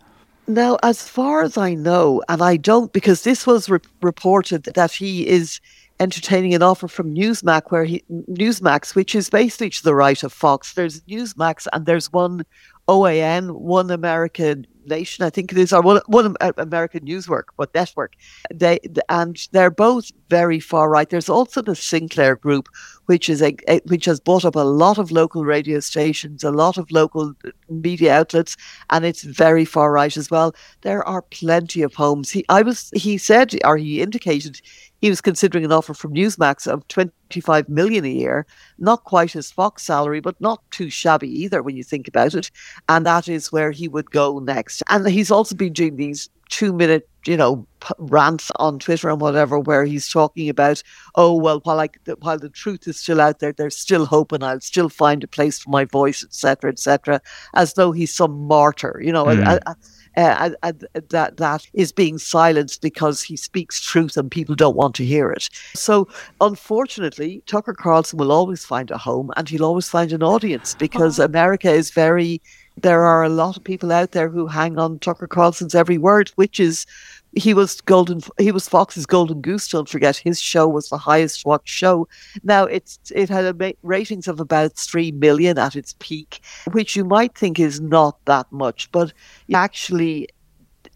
Now, 0.47 0.77
as 0.81 1.07
far 1.07 1.43
as 1.43 1.55
I 1.55 1.75
know, 1.75 2.23
and 2.27 2.41
I 2.41 2.57
don't, 2.57 2.91
because 2.91 3.21
this 3.21 3.45
was 3.45 3.69
re- 3.69 3.79
reported 4.01 4.63
that 4.63 4.91
he 4.91 5.27
is 5.27 5.61
entertaining 6.01 6.55
an 6.55 6.63
offer 6.63 6.87
from 6.87 7.15
Newsmax, 7.15 7.69
where 7.69 7.85
he 7.85 8.03
Newsmax, 8.11 8.95
which 8.95 9.13
is 9.13 9.29
basically 9.29 9.69
to 9.69 9.83
the 9.83 9.95
right 9.95 10.21
of 10.23 10.33
Fox. 10.33 10.73
There's 10.73 11.01
Newsmax, 11.01 11.67
and 11.71 11.85
there's 11.85 12.11
one 12.11 12.43
OAN, 12.87 13.51
One 13.51 13.91
American 13.91 14.65
Nation, 14.85 15.23
I 15.23 15.29
think 15.29 15.51
it 15.51 15.57
is, 15.59 15.71
or 15.71 15.81
one, 15.81 16.01
one 16.07 16.35
Am- 16.41 16.53
American 16.57 17.05
Newswork, 17.05 17.43
but 17.55 17.73
network. 17.75 18.13
They 18.51 18.79
and 19.09 19.37
they're 19.51 19.69
both 19.69 20.11
very 20.29 20.59
far 20.59 20.89
right. 20.89 21.07
There's 21.07 21.29
also 21.29 21.61
the 21.61 21.75
Sinclair 21.75 22.35
Group, 22.35 22.67
which 23.05 23.29
is 23.29 23.41
a, 23.43 23.55
a 23.69 23.79
which 23.85 24.05
has 24.05 24.19
bought 24.19 24.43
up 24.43 24.55
a 24.55 24.59
lot 24.59 24.97
of 24.97 25.11
local 25.11 25.45
radio 25.45 25.79
stations, 25.79 26.43
a 26.43 26.51
lot 26.51 26.79
of 26.79 26.89
local 26.91 27.33
media 27.69 28.15
outlets, 28.15 28.57
and 28.89 29.05
it's 29.05 29.23
very 29.23 29.65
far 29.65 29.91
right 29.91 30.17
as 30.17 30.31
well. 30.31 30.53
There 30.81 31.07
are 31.07 31.21
plenty 31.21 31.83
of 31.83 31.93
homes. 31.93 32.31
He, 32.31 32.43
I 32.49 32.63
was, 32.63 32.89
he 32.95 33.19
said, 33.19 33.53
or 33.63 33.77
he 33.77 34.01
indicated, 34.01 34.59
he 35.01 35.09
was 35.09 35.19
considering 35.19 35.65
an 35.65 35.71
offer 35.71 35.93
from 35.93 36.13
Newsmax 36.13 36.67
of 36.67 36.87
25 36.87 37.67
million 37.67 38.05
a 38.05 38.09
year, 38.09 38.45
not 38.77 39.03
quite 39.03 39.31
his 39.31 39.51
Fox 39.51 39.83
salary, 39.83 40.21
but 40.21 40.39
not 40.39 40.61
too 40.71 40.89
shabby 40.89 41.27
either 41.27 41.63
when 41.63 41.75
you 41.75 41.83
think 41.83 42.07
about 42.07 42.35
it. 42.35 42.51
And 42.87 43.05
that 43.05 43.27
is 43.27 43.51
where 43.51 43.71
he 43.71 43.87
would 43.87 44.11
go 44.11 44.39
next. 44.39 44.83
And 44.89 45.07
he's 45.07 45.31
also 45.31 45.55
been 45.55 45.73
doing 45.73 45.95
these 45.95 46.29
two 46.49 46.71
minute, 46.73 47.09
you 47.25 47.35
know, 47.35 47.65
p- 47.79 47.93
rants 47.97 48.51
on 48.57 48.77
Twitter 48.77 49.09
and 49.09 49.19
whatever, 49.19 49.57
where 49.57 49.85
he's 49.85 50.07
talking 50.07 50.49
about, 50.49 50.83
oh 51.15 51.33
well, 51.33 51.61
while 51.63 51.87
the, 52.03 52.15
while 52.19 52.37
the 52.37 52.49
truth 52.49 52.87
is 52.87 52.99
still 52.99 53.21
out 53.21 53.39
there, 53.39 53.53
there's 53.53 53.77
still 53.77 54.05
hope, 54.05 54.31
and 54.31 54.43
I'll 54.43 54.59
still 54.59 54.89
find 54.89 55.23
a 55.23 55.27
place 55.27 55.59
for 55.59 55.69
my 55.69 55.85
voice, 55.85 56.23
etc., 56.23 56.71
etc., 56.71 57.21
as 57.55 57.73
though 57.73 57.91
he's 57.91 58.13
some 58.13 58.47
martyr, 58.47 59.01
you 59.01 59.11
know. 59.11 59.25
Mm. 59.25 59.75
Uh, 60.17 60.51
uh, 60.63 60.73
uh, 60.93 61.01
that 61.09 61.37
that 61.37 61.67
is 61.73 61.91
being 61.91 62.17
silenced 62.17 62.81
because 62.81 63.21
he 63.21 63.37
speaks 63.37 63.81
truth 63.81 64.17
and 64.17 64.29
people 64.29 64.55
don't 64.55 64.75
want 64.75 64.95
to 64.95 65.05
hear 65.05 65.31
it. 65.31 65.49
So, 65.75 66.07
unfortunately, 66.41 67.41
Tucker 67.45 67.73
Carlson 67.73 68.19
will 68.19 68.31
always 68.31 68.65
find 68.65 68.91
a 68.91 68.97
home 68.97 69.31
and 69.37 69.47
he'll 69.47 69.65
always 69.65 69.89
find 69.89 70.11
an 70.11 70.23
audience 70.23 70.75
because 70.75 71.19
America 71.19 71.71
is 71.71 71.91
very. 71.91 72.41
There 72.77 73.03
are 73.03 73.21
a 73.21 73.29
lot 73.29 73.57
of 73.57 73.63
people 73.63 73.91
out 73.91 74.11
there 74.11 74.29
who 74.29 74.47
hang 74.47 74.79
on 74.79 74.97
Tucker 74.99 75.27
Carlson's 75.27 75.75
every 75.75 75.97
word, 75.97 76.29
which 76.35 76.57
is 76.59 76.85
he 77.33 77.53
was 77.53 77.81
golden. 77.81 78.21
He 78.37 78.51
was 78.51 78.67
Fox's 78.67 79.05
golden 79.05 79.41
goose. 79.41 79.67
Don't 79.69 79.89
forget, 79.89 80.17
his 80.17 80.39
show 80.39 80.67
was 80.67 80.89
the 80.89 80.97
highest 80.97 81.45
watched 81.45 81.69
show. 81.69 82.07
Now 82.43 82.65
it's 82.65 82.99
it 83.13 83.29
had 83.29 83.45
a 83.45 83.53
ma- 83.53 83.77
ratings 83.83 84.27
of 84.27 84.39
about 84.39 84.75
three 84.75 85.11
million 85.11 85.57
at 85.57 85.75
its 85.75 85.95
peak, 85.99 86.41
which 86.71 86.95
you 86.95 87.05
might 87.05 87.37
think 87.37 87.59
is 87.59 87.79
not 87.79 88.17
that 88.25 88.51
much, 88.51 88.91
but 88.91 89.13
actually 89.53 90.27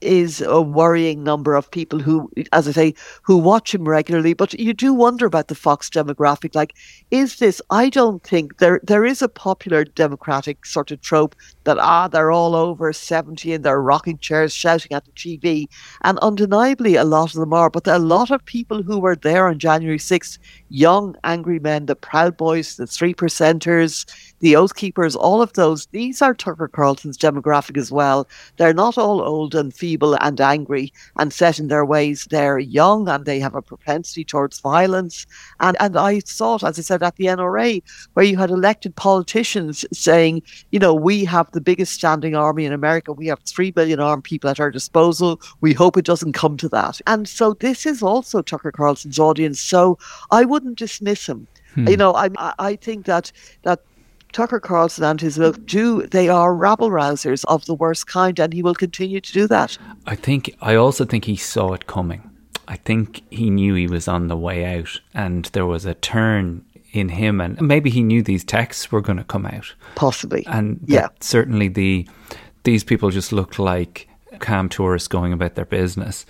is 0.02 0.42
a 0.42 0.62
worrying 0.62 1.24
number 1.24 1.56
of 1.56 1.72
people 1.72 2.00
who, 2.00 2.30
as 2.52 2.68
I 2.68 2.72
say, 2.72 2.94
who 3.24 3.38
watch 3.38 3.74
him 3.74 3.88
regularly. 3.88 4.34
But 4.34 4.54
you 4.54 4.74
do 4.74 4.94
wonder 4.94 5.26
about 5.26 5.48
the 5.48 5.56
Fox 5.56 5.90
demographic. 5.90 6.54
Like, 6.54 6.76
is 7.12 7.38
this? 7.38 7.62
I 7.70 7.90
don't 7.90 8.22
think 8.24 8.58
there 8.58 8.80
there 8.84 9.06
is 9.06 9.22
a 9.22 9.30
popular 9.30 9.84
Democratic 9.84 10.66
sort 10.66 10.92
of 10.92 11.02
trope 11.02 11.36
that 11.66 11.78
ah 11.80 12.08
they're 12.08 12.32
all 12.32 12.56
over 12.56 12.94
seventy 12.94 13.54
in 13.54 13.62
their 13.62 13.82
rocking 13.82 14.18
chairs 14.18 14.54
shouting 14.54 14.94
at 14.94 15.06
the 15.06 15.12
TV, 15.12 15.68
and 16.04 16.18
undeniably 16.20 16.96
a 16.96 17.04
lot 17.04 17.34
of 17.34 17.40
them 17.40 17.54
are. 17.54 17.70
But 17.70 17.88
a 17.88 18.00
lot 18.00 18.32
of 18.32 18.46
people 18.46 18.82
who 18.82 19.00
were 19.00 19.16
there 19.16 19.48
on 19.48 19.60
January 19.60 20.00
sixth, 20.00 20.40
young 20.70 21.16
angry 21.24 21.60
men, 21.60 21.86
the 21.86 21.96
Proud 21.96 22.38
Boys, 22.38 22.78
the 22.78 22.88
Three 22.88 23.14
Percenters, 23.14 24.06
the 24.40 24.56
Oath 24.56 24.76
Keepers, 24.76 25.16
all 25.16 25.42
of 25.42 25.54
those. 25.54 25.88
These 25.88 26.22
are 26.22 26.34
Tucker 26.34 26.68
Carlson's 26.68 27.18
demographic 27.18 27.78
as 27.78 27.92
well. 27.92 28.28
They're 28.58 28.74
not 28.74 28.98
all 28.98 29.22
old 29.22 29.56
and 29.56 29.74
feeble 29.74 30.16
and 30.22 30.40
angry 30.40 30.94
and 31.18 31.34
set 31.34 31.60
in 31.60 31.68
their 31.68 31.86
ways. 31.86 32.28
They're 32.30 32.60
young 32.60 33.10
and 33.10 33.26
they 33.26 33.40
have 33.40 33.56
a 33.56 33.62
propensity 33.62 34.24
towards 34.24 34.60
violence. 34.60 35.26
And 35.60 35.76
and 35.80 35.98
I 35.98 36.20
saw 36.20 36.56
it, 36.56 36.64
as 36.64 36.78
I 36.78 36.82
said, 36.84 37.04
at 37.04 37.16
the 37.16 37.26
NRA, 37.26 37.82
where 38.14 38.26
you 38.26 38.38
had 38.38 38.52
elected 38.52 38.96
politicians 38.96 39.86
saying, 39.92 40.44
you 40.72 40.80
know, 40.80 40.94
we 40.94 41.26
have 41.26 41.52
the 41.56 41.62
biggest 41.62 41.94
standing 41.94 42.36
army 42.36 42.66
in 42.66 42.74
America. 42.74 43.14
We 43.14 43.28
have 43.28 43.40
3 43.40 43.72
billion 43.72 44.00
armed 44.00 44.26
people 44.26 44.50
at 44.50 44.60
our 44.60 44.70
disposal. 44.70 45.42
We 45.62 45.74
hope 45.74 45.98
it 45.98 46.06
doesn't 46.06 46.34
come 46.34 46.58
to 46.58 46.70
that. 46.70 47.02
And 47.08 47.28
so 47.28 47.54
this 47.54 47.86
is 47.86 48.04
also 48.04 48.42
Tucker 48.44 48.72
Carlson's 48.72 49.18
audience. 49.18 49.60
So 49.60 49.98
I 50.30 50.46
wouldn't 50.46 50.78
dismiss 50.78 51.28
him. 51.28 51.48
Hmm. 51.74 51.88
You 51.88 51.98
know, 51.98 52.14
I, 52.14 52.30
I 52.60 52.76
think 52.76 53.06
that, 53.06 53.32
that 53.64 53.80
Tucker 54.34 54.60
Carlson 54.60 55.06
and 55.06 55.22
his 55.22 55.40
ilk 55.40 55.66
do 55.66 56.06
they 56.08 56.28
are 56.28 56.54
rabble 56.54 56.90
rousers 56.90 57.46
of 57.46 57.66
the 57.66 57.74
worst 57.74 58.06
kind, 58.08 58.38
and 58.38 58.52
he 58.52 58.62
will 58.62 58.76
continue 58.76 59.22
to 59.22 59.32
do 59.32 59.48
that. 59.48 59.78
I 60.06 60.16
think 60.16 60.54
I 60.62 60.76
also 60.76 61.06
think 61.06 61.24
he 61.24 61.38
saw 61.38 61.72
it 61.72 61.88
coming. 61.88 62.30
I 62.68 62.76
think 62.76 63.22
he 63.30 63.50
knew 63.50 63.76
he 63.76 63.88
was 63.88 64.10
on 64.10 64.28
the 64.28 64.36
way 64.36 64.66
out, 64.66 65.00
and 65.14 65.46
there 65.54 65.66
was 65.66 65.86
a 65.86 65.94
turn 65.94 66.66
in 66.96 67.10
him, 67.10 67.42
and 67.42 67.60
maybe 67.62 67.90
he 67.90 68.04
knew 68.04 68.22
these 68.22 68.44
texts 68.44 68.92
were 68.92 69.02
going 69.02 69.18
to 69.18 69.24
come 69.24 69.46
out, 69.46 69.74
possibly. 69.96 70.46
And 70.48 70.80
yeah, 70.86 71.10
certainly 71.20 71.68
the 71.68 72.08
these 72.64 72.84
people 72.84 73.10
just 73.10 73.32
looked 73.32 73.60
like 73.60 74.08
calm 74.40 74.70
tourists 74.70 75.08
going 75.08 75.34
about 75.34 75.56
their 75.56 75.66
business. 75.66 76.26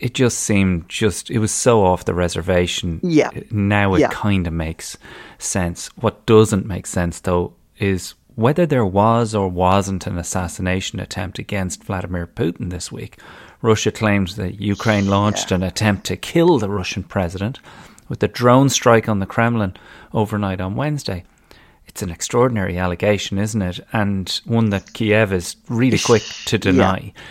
It 0.00 0.14
just 0.14 0.40
seemed 0.40 0.88
just 0.88 1.30
it 1.30 1.38
was 1.38 1.52
so 1.52 1.84
off 1.84 2.04
the 2.04 2.14
reservation. 2.14 3.00
Yeah. 3.02 3.30
Now 3.50 3.94
it 3.94 4.00
yeah. 4.00 4.08
kind 4.08 4.46
of 4.46 4.52
makes 4.52 4.96
sense. 5.38 5.88
What 5.96 6.26
doesn't 6.26 6.66
make 6.66 6.86
sense 6.86 7.20
though 7.20 7.54
is 7.78 8.14
whether 8.34 8.66
there 8.66 8.86
was 8.86 9.34
or 9.34 9.48
wasn't 9.48 10.06
an 10.06 10.18
assassination 10.18 10.98
attempt 10.98 11.38
against 11.38 11.84
Vladimir 11.84 12.26
Putin 12.26 12.70
this 12.70 12.90
week. 12.90 13.18
Russia 13.60 13.92
claimed 13.92 14.28
that 14.30 14.60
Ukraine 14.60 15.06
launched 15.06 15.50
yeah. 15.50 15.56
an 15.56 15.62
attempt 15.62 16.04
to 16.06 16.16
kill 16.16 16.58
the 16.58 16.70
Russian 16.70 17.04
president 17.04 17.60
with 18.12 18.20
the 18.20 18.28
drone 18.28 18.68
strike 18.68 19.08
on 19.08 19.20
the 19.20 19.26
Kremlin 19.26 19.74
overnight 20.12 20.60
on 20.60 20.76
Wednesday. 20.76 21.24
It's 21.86 22.02
an 22.02 22.10
extraordinary 22.10 22.76
allegation, 22.76 23.38
isn't 23.38 23.62
it? 23.62 23.80
And 23.90 24.28
one 24.44 24.68
that 24.68 24.92
Kiev 24.92 25.32
is 25.32 25.56
really 25.70 25.98
quick 25.98 26.22
to 26.44 26.58
deny. 26.58 27.14
Yeah 27.16 27.22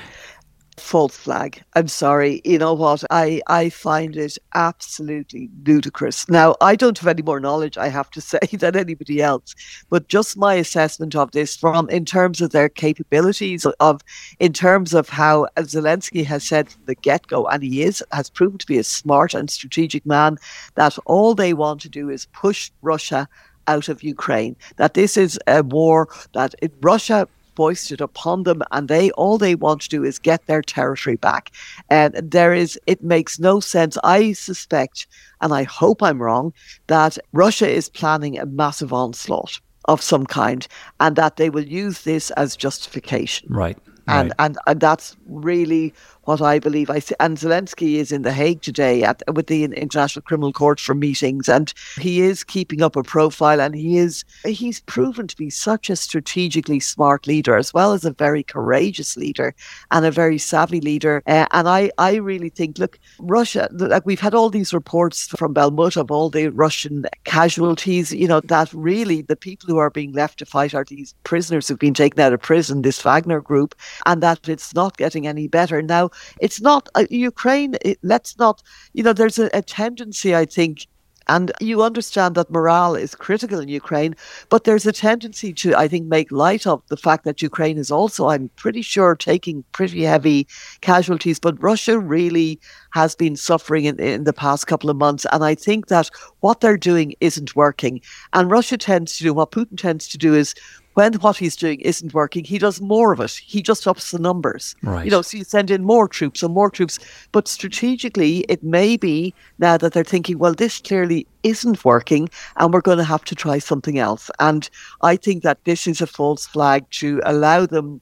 false 0.77 1.15
flag. 1.15 1.63
I'm 1.75 1.87
sorry. 1.87 2.41
You 2.45 2.57
know 2.57 2.73
what? 2.73 3.03
I, 3.09 3.41
I 3.47 3.69
find 3.69 4.15
it 4.15 4.37
absolutely 4.53 5.49
ludicrous. 5.65 6.27
Now, 6.29 6.55
I 6.61 6.75
don't 6.75 6.97
have 6.97 7.07
any 7.07 7.21
more 7.21 7.39
knowledge, 7.39 7.77
I 7.77 7.89
have 7.89 8.09
to 8.11 8.21
say, 8.31 8.39
than 8.53 8.75
anybody 8.75 9.21
else. 9.21 9.55
But 9.89 10.07
just 10.07 10.37
my 10.37 10.55
assessment 10.55 11.15
of 11.15 11.31
this 11.31 11.55
from 11.55 11.89
in 11.89 12.05
terms 12.05 12.41
of 12.41 12.51
their 12.51 12.69
capabilities 12.69 13.65
of 13.79 14.01
in 14.39 14.53
terms 14.53 14.93
of 14.93 15.09
how 15.09 15.47
Zelensky 15.57 16.25
has 16.25 16.43
said 16.43 16.69
from 16.69 16.83
the 16.85 16.95
get 16.95 17.27
go, 17.27 17.45
and 17.47 17.63
he 17.63 17.83
is 17.83 18.03
has 18.11 18.29
proven 18.29 18.57
to 18.57 18.67
be 18.67 18.77
a 18.77 18.83
smart 18.83 19.33
and 19.33 19.49
strategic 19.49 20.05
man, 20.05 20.37
that 20.75 20.97
all 21.05 21.35
they 21.35 21.53
want 21.53 21.81
to 21.81 21.89
do 21.89 22.09
is 22.09 22.27
push 22.27 22.71
Russia 22.81 23.27
out 23.67 23.89
of 23.89 24.03
Ukraine. 24.03 24.55
That 24.77 24.93
this 24.93 25.17
is 25.17 25.39
a 25.47 25.63
war 25.63 26.07
that 26.33 26.55
Russia 26.81 27.27
foisted 27.55 28.01
upon 28.01 28.43
them, 28.43 28.61
and 28.71 28.87
they 28.87 29.11
all 29.11 29.37
they 29.37 29.55
want 29.55 29.81
to 29.81 29.89
do 29.89 30.03
is 30.03 30.19
get 30.19 30.45
their 30.45 30.61
territory 30.61 31.17
back. 31.17 31.51
And 31.89 32.13
there 32.15 32.53
is, 32.53 32.79
it 32.87 33.03
makes 33.03 33.39
no 33.39 33.59
sense. 33.59 33.97
I 34.03 34.33
suspect, 34.33 35.07
and 35.41 35.53
I 35.53 35.63
hope 35.63 36.01
I'm 36.01 36.21
wrong, 36.21 36.53
that 36.87 37.17
Russia 37.33 37.69
is 37.69 37.89
planning 37.89 38.37
a 38.37 38.45
massive 38.45 38.93
onslaught 38.93 39.59
of 39.85 40.01
some 40.01 40.25
kind, 40.25 40.67
and 40.99 41.15
that 41.15 41.37
they 41.37 41.49
will 41.49 41.65
use 41.65 42.03
this 42.03 42.31
as 42.31 42.55
justification. 42.55 43.47
Right. 43.51 43.77
And, 44.07 44.29
right. 44.29 44.35
and 44.39 44.57
and 44.67 44.79
that's 44.79 45.15
really 45.27 45.93
what 46.31 46.41
I 46.41 46.59
believe. 46.59 46.89
I 46.89 46.99
see, 46.99 47.15
and 47.19 47.37
Zelensky 47.37 47.95
is 47.95 48.13
in 48.13 48.21
The 48.21 48.31
Hague 48.31 48.61
today 48.61 49.03
at 49.03 49.21
with 49.33 49.47
the 49.47 49.65
International 49.65 50.23
Criminal 50.23 50.53
Court 50.53 50.79
for 50.79 50.95
meetings, 50.95 51.49
and 51.49 51.73
he 51.99 52.21
is 52.21 52.45
keeping 52.45 52.81
up 52.81 52.95
a 52.95 53.03
profile, 53.03 53.59
and 53.59 53.75
he 53.75 53.97
is 53.97 54.23
he's 54.45 54.79
proven 54.79 55.27
to 55.27 55.35
be 55.35 55.49
such 55.49 55.89
a 55.89 55.97
strategically 55.97 56.79
smart 56.79 57.27
leader, 57.27 57.57
as 57.57 57.73
well 57.73 57.91
as 57.91 58.05
a 58.05 58.11
very 58.11 58.43
courageous 58.43 59.17
leader 59.17 59.53
and 59.91 60.05
a 60.05 60.11
very 60.11 60.37
savvy 60.37 60.79
leader. 60.79 61.21
Uh, 61.27 61.47
and 61.51 61.67
I 61.67 61.91
I 61.97 62.15
really 62.15 62.47
think, 62.49 62.77
look, 62.77 62.97
Russia, 63.19 63.67
like 63.73 64.05
we've 64.05 64.21
had 64.21 64.33
all 64.33 64.49
these 64.49 64.73
reports 64.73 65.27
from 65.35 65.53
Bakhmut 65.53 65.97
of 65.97 66.11
all 66.11 66.29
the 66.29 66.47
Russian 66.47 67.07
casualties. 67.25 68.13
You 68.13 68.29
know 68.29 68.39
that 68.39 68.71
really 68.73 69.21
the 69.21 69.35
people 69.35 69.67
who 69.67 69.79
are 69.79 69.89
being 69.89 70.13
left 70.13 70.39
to 70.39 70.45
fight 70.45 70.73
are 70.73 70.85
these 70.85 71.13
prisoners 71.25 71.67
who've 71.67 71.77
been 71.77 71.93
taken 71.93 72.21
out 72.21 72.31
of 72.31 72.41
prison, 72.41 72.83
this 72.83 73.01
Wagner 73.01 73.41
group, 73.41 73.75
and 74.05 74.23
that 74.23 74.47
it's 74.47 74.73
not 74.73 74.95
getting 74.95 75.27
any 75.27 75.49
better 75.49 75.81
now 75.81 76.09
it's 76.39 76.61
not 76.61 76.89
uh, 76.95 77.05
Ukraine. 77.09 77.75
It, 77.83 77.99
let's 78.03 78.37
not, 78.37 78.61
you 78.93 79.03
know, 79.03 79.13
there's 79.13 79.39
a, 79.39 79.49
a 79.53 79.61
tendency, 79.61 80.35
I 80.35 80.45
think, 80.45 80.87
and 81.27 81.51
you 81.61 81.81
understand 81.81 82.35
that 82.35 82.51
morale 82.51 82.95
is 82.95 83.15
critical 83.15 83.59
in 83.59 83.69
Ukraine, 83.69 84.15
but 84.49 84.63
there's 84.63 84.85
a 84.85 84.91
tendency 84.91 85.53
to, 85.53 85.73
I 85.75 85.87
think, 85.87 86.07
make 86.07 86.31
light 86.31 86.67
of 86.67 86.81
the 86.89 86.97
fact 86.97 87.23
that 87.23 87.41
Ukraine 87.41 87.77
is 87.77 87.91
also, 87.91 88.27
I'm 88.27 88.49
pretty 88.57 88.81
sure, 88.81 89.15
taking 89.15 89.63
pretty 89.71 90.03
heavy 90.03 90.47
casualties. 90.81 91.39
But 91.39 91.61
Russia 91.61 91.99
really 91.99 92.59
has 92.91 93.15
been 93.15 93.35
suffering 93.35 93.85
in, 93.85 93.99
in 93.99 94.23
the 94.25 94.33
past 94.33 94.67
couple 94.67 94.89
of 94.89 94.97
months. 94.97 95.25
And 95.31 95.43
I 95.43 95.55
think 95.55 95.87
that 95.87 96.09
what 96.41 96.59
they're 96.59 96.75
doing 96.75 97.13
isn't 97.21 97.55
working. 97.55 98.01
And 98.33 98.51
Russia 98.51 98.77
tends 98.77 99.17
to 99.17 99.23
do, 99.23 99.33
what 99.33 99.51
Putin 99.51 99.77
tends 99.77 100.07
to 100.09 100.17
do 100.17 100.33
is 100.33 100.53
when 100.93 101.13
what 101.15 101.37
he's 101.37 101.55
doing 101.55 101.79
isn't 101.81 102.13
working, 102.13 102.43
he 102.43 102.57
does 102.57 102.81
more 102.81 103.13
of 103.13 103.19
it. 103.19 103.31
He 103.31 103.61
just 103.61 103.87
ups 103.87 104.11
the 104.11 104.19
numbers. 104.19 104.75
Right. 104.83 105.05
You 105.05 105.11
know, 105.11 105.21
so 105.21 105.37
you 105.37 105.43
send 105.43 105.71
in 105.71 105.83
more 105.83 106.07
troops 106.07 106.43
and 106.43 106.53
more 106.53 106.69
troops. 106.69 106.99
But 107.31 107.47
strategically, 107.47 108.39
it 108.49 108.63
may 108.63 108.97
be 108.97 109.33
now 109.59 109.77
that 109.77 109.93
they're 109.93 110.03
thinking, 110.03 110.37
well, 110.37 110.53
this 110.53 110.79
clearly 110.79 111.27
isn't 111.43 111.85
working 111.85 112.29
and 112.57 112.73
we're 112.73 112.81
going 112.81 112.97
to 112.97 113.03
have 113.03 113.23
to 113.25 113.35
try 113.35 113.59
something 113.59 113.99
else. 113.99 114.29
And 114.39 114.69
I 115.01 115.15
think 115.15 115.43
that 115.43 115.63
this 115.65 115.87
is 115.87 116.01
a 116.01 116.07
false 116.07 116.45
flag 116.45 116.85
to 116.91 117.21
allow 117.25 117.65
them 117.65 118.01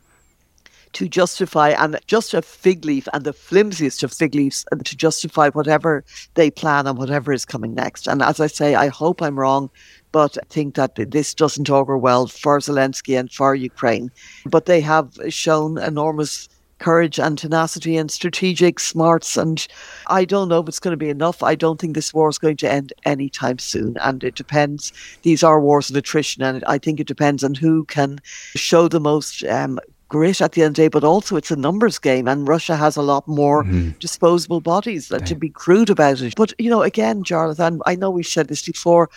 to 0.94 1.08
justify 1.08 1.70
and 1.70 2.00
just 2.08 2.34
a 2.34 2.42
fig 2.42 2.86
leaf 2.86 3.08
and 3.14 3.24
the 3.24 3.34
flimsiest 3.34 4.04
of 4.04 4.12
fig 4.12 4.36
leaves 4.36 4.66
to 4.84 4.96
justify 4.96 5.50
whatever 5.50 6.04
they 6.34 6.50
plan 6.50 6.88
and 6.88 6.98
whatever 6.98 7.32
is 7.32 7.46
coming 7.46 7.74
next. 7.74 8.08
And 8.08 8.22
as 8.22 8.40
I 8.40 8.48
say, 8.48 8.76
I 8.76 8.88
hope 8.88 9.22
I'm 9.22 9.40
wrong 9.40 9.70
but 10.12 10.38
I 10.38 10.46
think 10.50 10.76
that 10.76 10.96
this 10.96 11.34
doesn't 11.34 11.70
augur 11.70 11.98
well 11.98 12.28
for 12.28 12.60
Zelensky 12.60 13.20
and 13.20 13.32
for 13.32 13.56
Ukraine. 13.56 14.12
But 14.46 14.66
they 14.66 14.82
have 14.82 15.18
shown 15.30 15.78
enormous 15.78 16.50
courage 16.80 17.20
and 17.20 17.38
tenacity 17.38 17.98
and 17.98 18.10
strategic 18.10 18.80
smarts. 18.80 19.38
And 19.38 19.68
I 20.08 20.26
don't 20.26 20.48
know 20.48 20.62
if 20.62 20.68
it's 20.68 20.80
going 20.80 20.94
to 20.94 20.98
be 20.98 21.10
enough. 21.10 21.44
I 21.44 21.56
don't 21.56 21.80
think 21.80 21.94
this 21.94 22.14
war 22.14 22.30
is 22.30 22.38
going 22.38 22.58
to 22.58 22.72
end 22.72 22.94
anytime 23.06 23.60
soon. 23.60 23.98
And 23.98 24.24
it 24.24 24.36
depends. 24.36 24.94
These 25.24 25.44
are 25.44 25.60
wars 25.60 25.90
of 25.90 25.96
attrition. 25.96 26.42
And 26.42 26.64
I 26.66 26.78
think 26.78 27.00
it 27.00 27.08
depends 27.08 27.44
on 27.44 27.54
who 27.54 27.84
can 27.86 28.20
show 28.56 28.88
the 28.88 29.02
most 29.02 29.44
um, 29.44 29.80
grit 30.10 30.42
at 30.42 30.52
the 30.52 30.64
end 30.64 30.72
of 30.72 30.76
the 30.76 30.82
day, 30.84 30.88
but 30.90 31.04
also 31.04 31.38
it's 31.38 31.52
a 31.52 31.56
numbers 31.56 32.00
game, 32.00 32.28
and 32.28 32.48
Russia 32.48 32.76
has 32.76 32.98
a 32.98 33.02
lot 33.02 33.28
more 33.28 33.64
mm-hmm. 33.64 33.92
disposable 34.00 34.60
bodies. 34.60 35.08
To 35.08 35.36
be 35.36 35.50
crude 35.50 35.90
about 35.90 36.22
it, 36.22 36.34
but 36.36 36.54
you 36.60 36.70
know, 36.70 36.82
again, 36.82 37.24
Jarlath, 37.24 37.82
I 37.86 37.96
know 37.96 38.10
we 38.10 38.24
said 38.24 38.48
this 38.48 38.66
before 38.66 39.10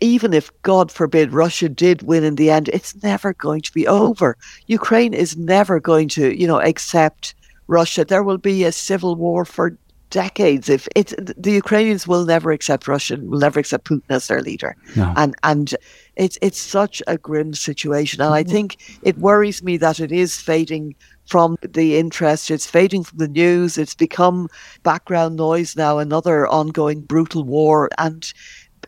even 0.00 0.32
if, 0.32 0.50
God 0.62 0.90
forbid, 0.90 1.32
Russia 1.32 1.68
did 1.68 2.02
win 2.02 2.24
in 2.24 2.36
the 2.36 2.50
end, 2.50 2.68
it's 2.68 3.00
never 3.02 3.34
going 3.34 3.60
to 3.60 3.72
be 3.72 3.86
over. 3.86 4.36
Ukraine 4.66 5.14
is 5.14 5.36
never 5.36 5.78
going 5.78 6.08
to, 6.10 6.38
you 6.38 6.46
know, 6.46 6.60
accept 6.60 7.34
Russia. 7.66 8.04
There 8.04 8.22
will 8.22 8.38
be 8.38 8.64
a 8.64 8.72
civil 8.72 9.14
war 9.14 9.44
for 9.44 9.76
decades. 10.10 10.68
If 10.68 10.88
it, 10.94 11.14
the 11.36 11.52
Ukrainians 11.52 12.06
will 12.06 12.24
never 12.24 12.52
accept 12.52 12.86
Russia, 12.86 13.16
will 13.16 13.38
never 13.38 13.60
accept 13.60 13.86
Putin 13.86 14.02
as 14.10 14.26
their 14.26 14.42
leader, 14.42 14.76
no. 14.96 15.12
and 15.16 15.34
and 15.42 15.74
it's 16.16 16.38
it's 16.42 16.58
such 16.58 17.02
a 17.06 17.16
grim 17.16 17.54
situation. 17.54 18.20
And 18.20 18.34
I 18.34 18.42
mm-hmm. 18.42 18.52
think 18.52 18.98
it 19.02 19.18
worries 19.18 19.62
me 19.62 19.76
that 19.78 20.00
it 20.00 20.12
is 20.12 20.36
fading 20.36 20.94
from 21.26 21.56
the 21.62 21.96
interest. 21.96 22.50
It's 22.50 22.66
fading 22.66 23.04
from 23.04 23.18
the 23.18 23.28
news. 23.28 23.78
It's 23.78 23.94
become 23.94 24.48
background 24.82 25.36
noise 25.36 25.76
now. 25.76 25.98
Another 25.98 26.46
ongoing 26.46 27.00
brutal 27.00 27.44
war, 27.44 27.88
and 27.98 28.32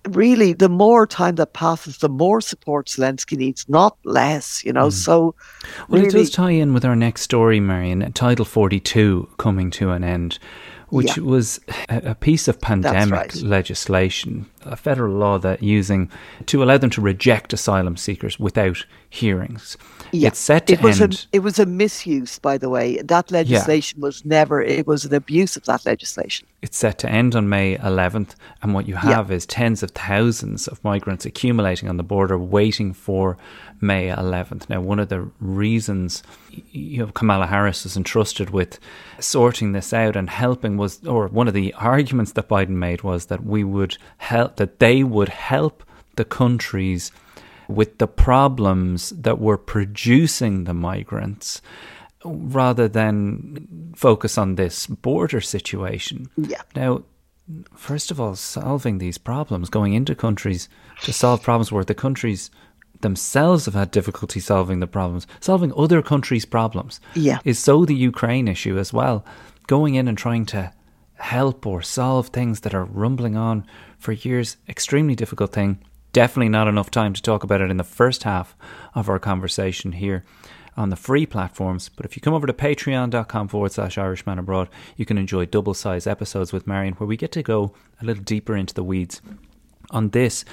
really, 0.09 0.53
the 0.53 0.69
more 0.69 1.07
time 1.07 1.37
that 1.37 1.53
passes, 1.53 1.99
the 1.99 2.09
more 2.09 2.41
support 2.41 2.89
Zelensky 2.89 3.37
needs, 3.37 3.69
not 3.69 3.97
less, 4.05 4.65
you 4.65 4.73
know. 4.73 4.89
Mm. 4.89 4.93
So, 4.93 5.35
well, 5.89 6.01
really, 6.01 6.09
it 6.09 6.13
does 6.13 6.31
tie 6.31 6.51
in 6.51 6.75
with 6.75 6.85
our 6.85 6.97
next 6.97 7.23
story, 7.23 7.61
Marion. 7.61 8.13
Title 8.13 8.45
42 8.45 9.29
coming 9.39 9.71
to 9.73 9.91
an 9.91 10.05
end 10.05 10.39
which 10.93 11.17
yeah. 11.17 11.23
was 11.23 11.59
a, 11.89 12.15
piece 12.15 12.49
of 12.49 12.61
pandemic 12.61 13.13
right. 13.13 13.35
legislation, 13.37 14.45
a 14.67 14.77
federal 14.77 15.15
law 15.15 15.39
that 15.39 15.63
using 15.63 16.11
to 16.45 16.63
allow 16.63 16.77
them 16.77 16.91
to 16.91 17.01
reject 17.01 17.55
asylum 17.55 17.97
seekers 17.97 18.39
without 18.39 18.85
hearings. 19.09 19.79
Yeah. 20.13 20.29
It's 20.29 20.39
set 20.39 20.67
to 20.67 20.75
it 20.75 20.83
was 20.83 21.01
end. 21.01 21.27
A, 21.33 21.37
it 21.37 21.39
was 21.39 21.59
a 21.59 21.65
misuse, 21.65 22.39
by 22.39 22.59
the 22.59 22.69
way. 22.69 23.01
That 23.01 23.31
legislation 23.31 24.01
yeah. 24.01 24.05
was 24.05 24.23
never. 24.27 24.61
It 24.61 24.87
was 24.87 25.07
an 25.07 25.15
abuse 25.15 25.57
of 25.57 25.65
that 25.65 25.87
legislation. 25.87 26.47
It's 26.61 26.77
set 26.77 26.99
to 26.99 27.09
end 27.09 27.35
on 27.35 27.49
May 27.49 27.79
11th, 27.79 28.35
and 28.61 28.75
what 28.75 28.87
you 28.87 28.97
have 28.97 29.31
yeah. 29.31 29.37
is 29.37 29.47
tens 29.47 29.83
of 29.83 29.93
thousands 29.93 30.69
of 30.69 30.85
migrants 30.85 31.25
accumulating 31.25 31.89
on 31.89 31.97
the 31.97 32.03
border, 32.03 32.37
waiting 32.37 32.93
for 32.93 33.39
May 33.83 34.09
11th. 34.09 34.68
Now, 34.68 34.81
one 34.81 35.01
of 35.01 35.09
the 35.09 35.29
reasons 35.40 36.23
you 36.71 36.99
know, 36.99 37.12
Kamala 37.12 37.47
Harris 37.47 37.85
was 37.85 37.97
entrusted 37.97 38.51
with 38.51 38.79
sorting 39.18 39.73
this 39.73 39.92
out 39.92 40.14
and 40.16 40.31
helping 40.31 40.77
was, 40.77 41.05
or 41.05 41.27
one 41.29 41.49
of 41.49 41.55
the 41.55 41.75
arguments 41.75 42.33
that 42.33 42.49
Biden 42.49 42.71
made 42.71 43.03
was 43.03 43.27
that 43.27 43.45
we 43.45 43.64
would 43.64 43.99
help, 44.18 44.57
that 44.57 44.79
they 44.79 45.03
would 45.03 45.29
help 45.29 45.83
the 46.16 46.25
countries 46.25 47.11
with 47.68 47.99
the 47.99 48.07
problems 48.07 49.11
that 49.11 49.40
were 49.40 49.59
producing 49.59 50.64
the 50.64 50.75
migrants 50.75 51.61
rather 52.25 52.87
than 52.87 53.92
focus 53.97 54.38
on 54.38 54.55
this 54.55 54.87
border 54.87 55.40
situation. 55.40 56.31
Yeah. 56.37 56.62
Now, 56.77 57.03
first 57.75 58.11
of 58.11 58.21
all, 58.21 58.37
solving 58.37 58.99
these 58.99 59.18
problems, 59.18 59.68
going 59.71 59.95
into 59.95 60.14
countries 60.14 60.68
to 61.03 61.12
solve 61.12 61.42
problems 61.42 61.73
where 61.73 61.85
the 61.85 61.95
countries 61.95 62.51
themselves 63.03 63.67
have 63.67 63.75
had 63.75 63.91
difficulty 63.91 64.41
solving 64.41 64.81
the 64.81 64.87
problems, 64.87 65.27
solving 65.41 65.73
other 65.77 66.03
countries' 66.03 66.45
problems, 66.45 67.01
yeah. 67.15 67.38
is 67.45 67.59
so 67.59 67.85
the 67.85 67.95
Ukraine 67.95 68.49
issue 68.49 68.79
as 68.79 68.93
well. 68.93 69.25
Going 69.67 69.95
in 69.95 70.09
and 70.09 70.19
trying 70.19 70.47
to 70.47 70.73
help 71.15 71.67
or 71.67 71.83
solve 71.83 72.29
things 72.29 72.61
that 72.61 72.75
are 72.75 72.85
rumbling 72.85 73.37
on 73.37 73.65
for 73.99 74.12
years, 74.12 74.57
extremely 74.69 75.15
difficult 75.15 75.53
thing. 75.53 75.79
Definitely 76.12 76.49
not 76.49 76.69
enough 76.69 76.91
time 76.91 77.12
to 77.15 77.23
talk 77.23 77.45
about 77.45 77.61
it 77.61 77.71
in 77.71 77.77
the 77.77 77.85
first 77.85 78.25
half 78.25 78.57
of 78.95 79.09
our 79.09 79.19
conversation 79.19 79.93
here 79.93 80.25
on 80.77 80.91
the 80.91 80.97
free 80.97 81.27
platforms. 81.27 81.88
But 81.88 82.07
if 82.07 82.17
you 82.17 82.23
come 82.23 82.35
over 82.35 82.47
to 82.47 82.53
patreon.com 82.53 83.49
forward 83.49 83.73
slash 83.73 83.99
Irishman 83.99 84.38
Abroad, 84.38 84.69
you 84.97 85.07
can 85.07 85.19
enjoy 85.19 85.47
double 85.47 85.75
size 85.75 86.07
episodes 86.07 86.53
with 86.53 86.67
Marion 86.67 86.95
where 86.95 87.07
we 87.07 87.17
get 87.17 87.33
to 87.33 87.43
go 87.43 87.73
a 88.01 88.05
little 88.05 88.23
deeper 88.25 88.57
into 88.57 88.75
the 88.75 88.85
weeds 88.85 89.23
on 89.91 90.11
this 90.11 90.45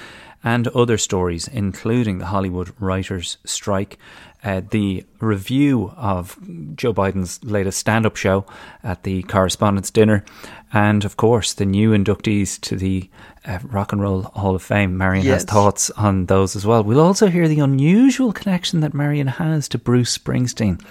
and 0.42 0.68
other 0.68 0.98
stories, 0.98 1.48
including 1.48 2.18
the 2.18 2.26
Hollywood 2.26 2.72
writers' 2.78 3.38
strike, 3.44 3.98
uh, 4.42 4.62
the 4.70 5.04
review 5.20 5.92
of 5.96 6.38
Joe 6.74 6.94
Biden's 6.94 7.44
latest 7.44 7.78
stand 7.78 8.06
up 8.06 8.16
show 8.16 8.46
at 8.82 9.02
the 9.02 9.22
Correspondents' 9.24 9.90
Dinner, 9.90 10.24
and 10.72 11.04
of 11.04 11.16
course, 11.16 11.52
the 11.52 11.66
new 11.66 11.90
inductees 11.90 12.58
to 12.62 12.76
the 12.76 13.10
uh, 13.44 13.58
Rock 13.64 13.92
and 13.92 14.00
Roll 14.00 14.22
Hall 14.22 14.54
of 14.54 14.62
Fame. 14.62 14.96
Marion 14.96 15.24
yes. 15.24 15.42
has 15.42 15.44
thoughts 15.44 15.90
on 15.90 16.26
those 16.26 16.56
as 16.56 16.64
well. 16.64 16.82
We'll 16.82 17.00
also 17.00 17.28
hear 17.28 17.48
the 17.48 17.60
unusual 17.60 18.32
connection 18.32 18.80
that 18.80 18.94
Marion 18.94 19.26
has 19.26 19.68
to 19.68 19.78
Bruce 19.78 20.16
Springsteen. 20.16 20.82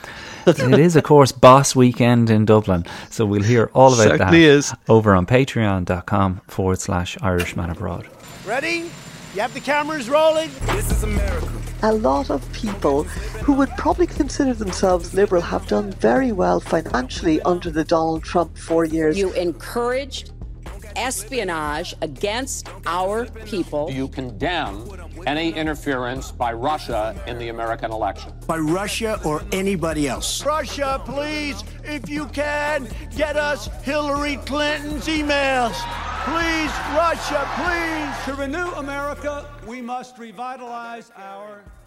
it 0.45 0.79
is, 0.79 0.95
of 0.95 1.03
course, 1.03 1.31
Boss 1.31 1.75
Weekend 1.75 2.29
in 2.29 2.45
Dublin. 2.45 2.85
So 3.09 3.25
we'll 3.25 3.43
hear 3.43 3.71
all 3.73 3.93
about 3.93 4.09
Certainly 4.09 4.41
that 4.41 4.55
is. 4.55 4.73
over 4.87 5.15
on 5.15 5.25
patreon.com 5.25 6.41
forward 6.47 6.79
slash 6.79 7.17
Irishman 7.21 7.69
Abroad. 7.69 8.07
Ready? 8.45 8.91
You 9.35 9.41
have 9.41 9.53
the 9.53 9.59
cameras 9.59 10.09
rolling? 10.09 10.49
This 10.65 10.91
is 10.91 11.03
America. 11.03 11.47
A 11.83 11.93
lot 11.93 12.31
of 12.31 12.51
people 12.51 13.03
who 13.43 13.53
would 13.53 13.69
probably 13.77 14.07
consider 14.07 14.55
themselves 14.55 15.13
liberal 15.13 15.43
have 15.43 15.67
done 15.67 15.91
very 15.91 16.31
well 16.31 16.59
financially 16.59 17.39
under 17.43 17.69
the 17.69 17.83
Donald 17.83 18.23
Trump 18.23 18.57
four 18.57 18.85
years. 18.85 19.19
You 19.19 19.31
encouraged 19.33 20.31
espionage 20.99 21.95
against 22.01 22.69
our 22.85 23.25
people. 23.45 23.89
You 23.89 24.07
condemn 24.07 24.89
any 25.25 25.51
interference 25.53 26.31
by 26.31 26.53
Russia 26.53 27.15
in 27.25 27.39
the 27.39 27.49
American 27.49 27.91
election. 27.91 28.33
By 28.45 28.57
Russia 28.57 29.19
or 29.25 29.41
anybody 29.51 30.07
else. 30.07 30.45
Russia, 30.45 31.01
please, 31.05 31.63
if 31.83 32.09
you 32.09 32.25
can, 32.27 32.87
get 33.15 33.37
us 33.37 33.67
Hillary 33.83 34.37
Clinton's 34.45 35.07
emails. 35.07 35.75
Please, 36.25 36.71
Russia, 36.95 37.47
please. 37.55 38.25
To 38.25 38.41
renew 38.41 38.71
America, 38.73 39.49
we 39.65 39.81
must 39.81 40.17
revitalize 40.17 41.11
our 41.15 41.47
democracy. 41.47 41.78